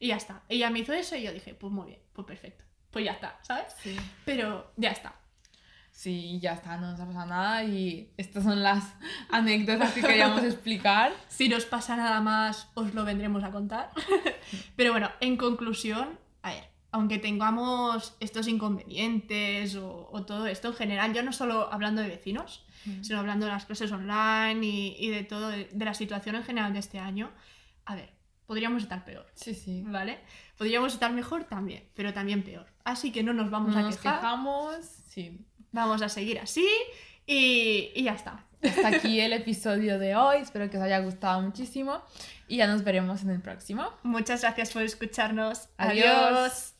y 0.00 0.08
ya 0.08 0.16
está. 0.16 0.42
Ella 0.48 0.68
me 0.70 0.80
hizo 0.80 0.92
eso 0.92 1.14
y 1.14 1.22
yo 1.22 1.32
dije, 1.32 1.54
pues 1.54 1.72
muy 1.72 1.86
bien, 1.86 2.00
pues 2.12 2.26
perfecto. 2.26 2.64
Pues 2.90 3.04
ya 3.04 3.12
está, 3.12 3.38
¿sabes? 3.42 3.72
Sí. 3.80 3.96
Pero 4.24 4.72
ya 4.76 4.90
está. 4.90 5.14
Sí, 5.92 6.40
ya 6.40 6.54
está, 6.54 6.76
no 6.76 6.90
nos 6.90 6.98
ha 6.98 7.06
pasado 7.06 7.26
nada 7.26 7.62
y 7.62 8.12
estas 8.16 8.42
son 8.42 8.64
las 8.64 8.82
anécdotas 9.30 9.92
que 9.92 10.00
queríamos 10.00 10.42
explicar. 10.42 11.12
Si 11.28 11.48
nos 11.48 11.66
pasa 11.66 11.94
nada 11.94 12.20
más, 12.20 12.68
os 12.74 12.94
lo 12.94 13.04
vendremos 13.04 13.44
a 13.44 13.52
contar. 13.52 13.90
Pero 14.76 14.90
bueno, 14.90 15.12
en 15.20 15.36
conclusión, 15.36 16.18
a 16.42 16.50
ver, 16.50 16.71
aunque 16.92 17.18
tengamos 17.18 18.14
estos 18.20 18.46
inconvenientes 18.48 19.74
o, 19.76 20.08
o 20.12 20.24
todo 20.24 20.46
esto 20.46 20.68
en 20.68 20.74
general, 20.74 21.12
yo 21.14 21.22
no 21.22 21.32
solo 21.32 21.72
hablando 21.72 22.00
de 22.02 22.08
vecinos, 22.08 22.64
sino 23.00 23.18
hablando 23.18 23.46
de 23.46 23.52
las 23.52 23.64
clases 23.64 23.90
online 23.92 24.64
y, 24.66 24.96
y 24.98 25.10
de 25.10 25.24
todo, 25.24 25.48
de, 25.48 25.68
de 25.72 25.84
la 25.84 25.94
situación 25.94 26.34
en 26.36 26.44
general 26.44 26.72
de 26.72 26.78
este 26.80 26.98
año, 26.98 27.30
a 27.86 27.94
ver, 27.94 28.12
podríamos 28.46 28.82
estar 28.82 29.04
peor, 29.04 29.26
Sí, 29.34 29.54
sí. 29.54 29.82
¿vale? 29.86 30.18
Podríamos 30.58 30.92
estar 30.92 31.10
mejor 31.12 31.44
también, 31.44 31.88
pero 31.94 32.12
también 32.12 32.42
peor. 32.42 32.66
Así 32.84 33.10
que 33.12 33.22
no 33.22 33.32
nos 33.32 33.50
vamos 33.50 33.72
No 33.72 33.78
a 33.78 33.82
nos 33.82 33.96
quejar, 33.96 34.16
quejamos. 34.16 34.76
Sí. 35.08 35.38
vamos 35.72 36.02
a 36.02 36.08
seguir 36.08 36.38
así 36.40 36.66
y, 37.26 37.90
y 37.94 38.02
ya 38.04 38.12
está. 38.14 38.44
Hasta 38.62 38.88
aquí 38.88 39.18
el 39.26 39.32
episodio 39.32 39.98
de 39.98 40.14
hoy. 40.16 40.38
Espero 40.38 40.68
que 40.68 40.76
os 40.76 40.82
haya 40.82 40.98
gustado 41.00 41.40
muchísimo 41.40 42.02
y 42.48 42.56
ya 42.58 42.66
nos 42.66 42.84
veremos 42.84 43.22
en 43.22 43.30
el 43.30 43.40
próximo. 43.40 43.88
Muchas 44.02 44.42
gracias 44.42 44.72
por 44.72 44.82
escucharnos. 44.82 45.68
Adiós. 45.78 46.06
Adiós. 46.06 46.71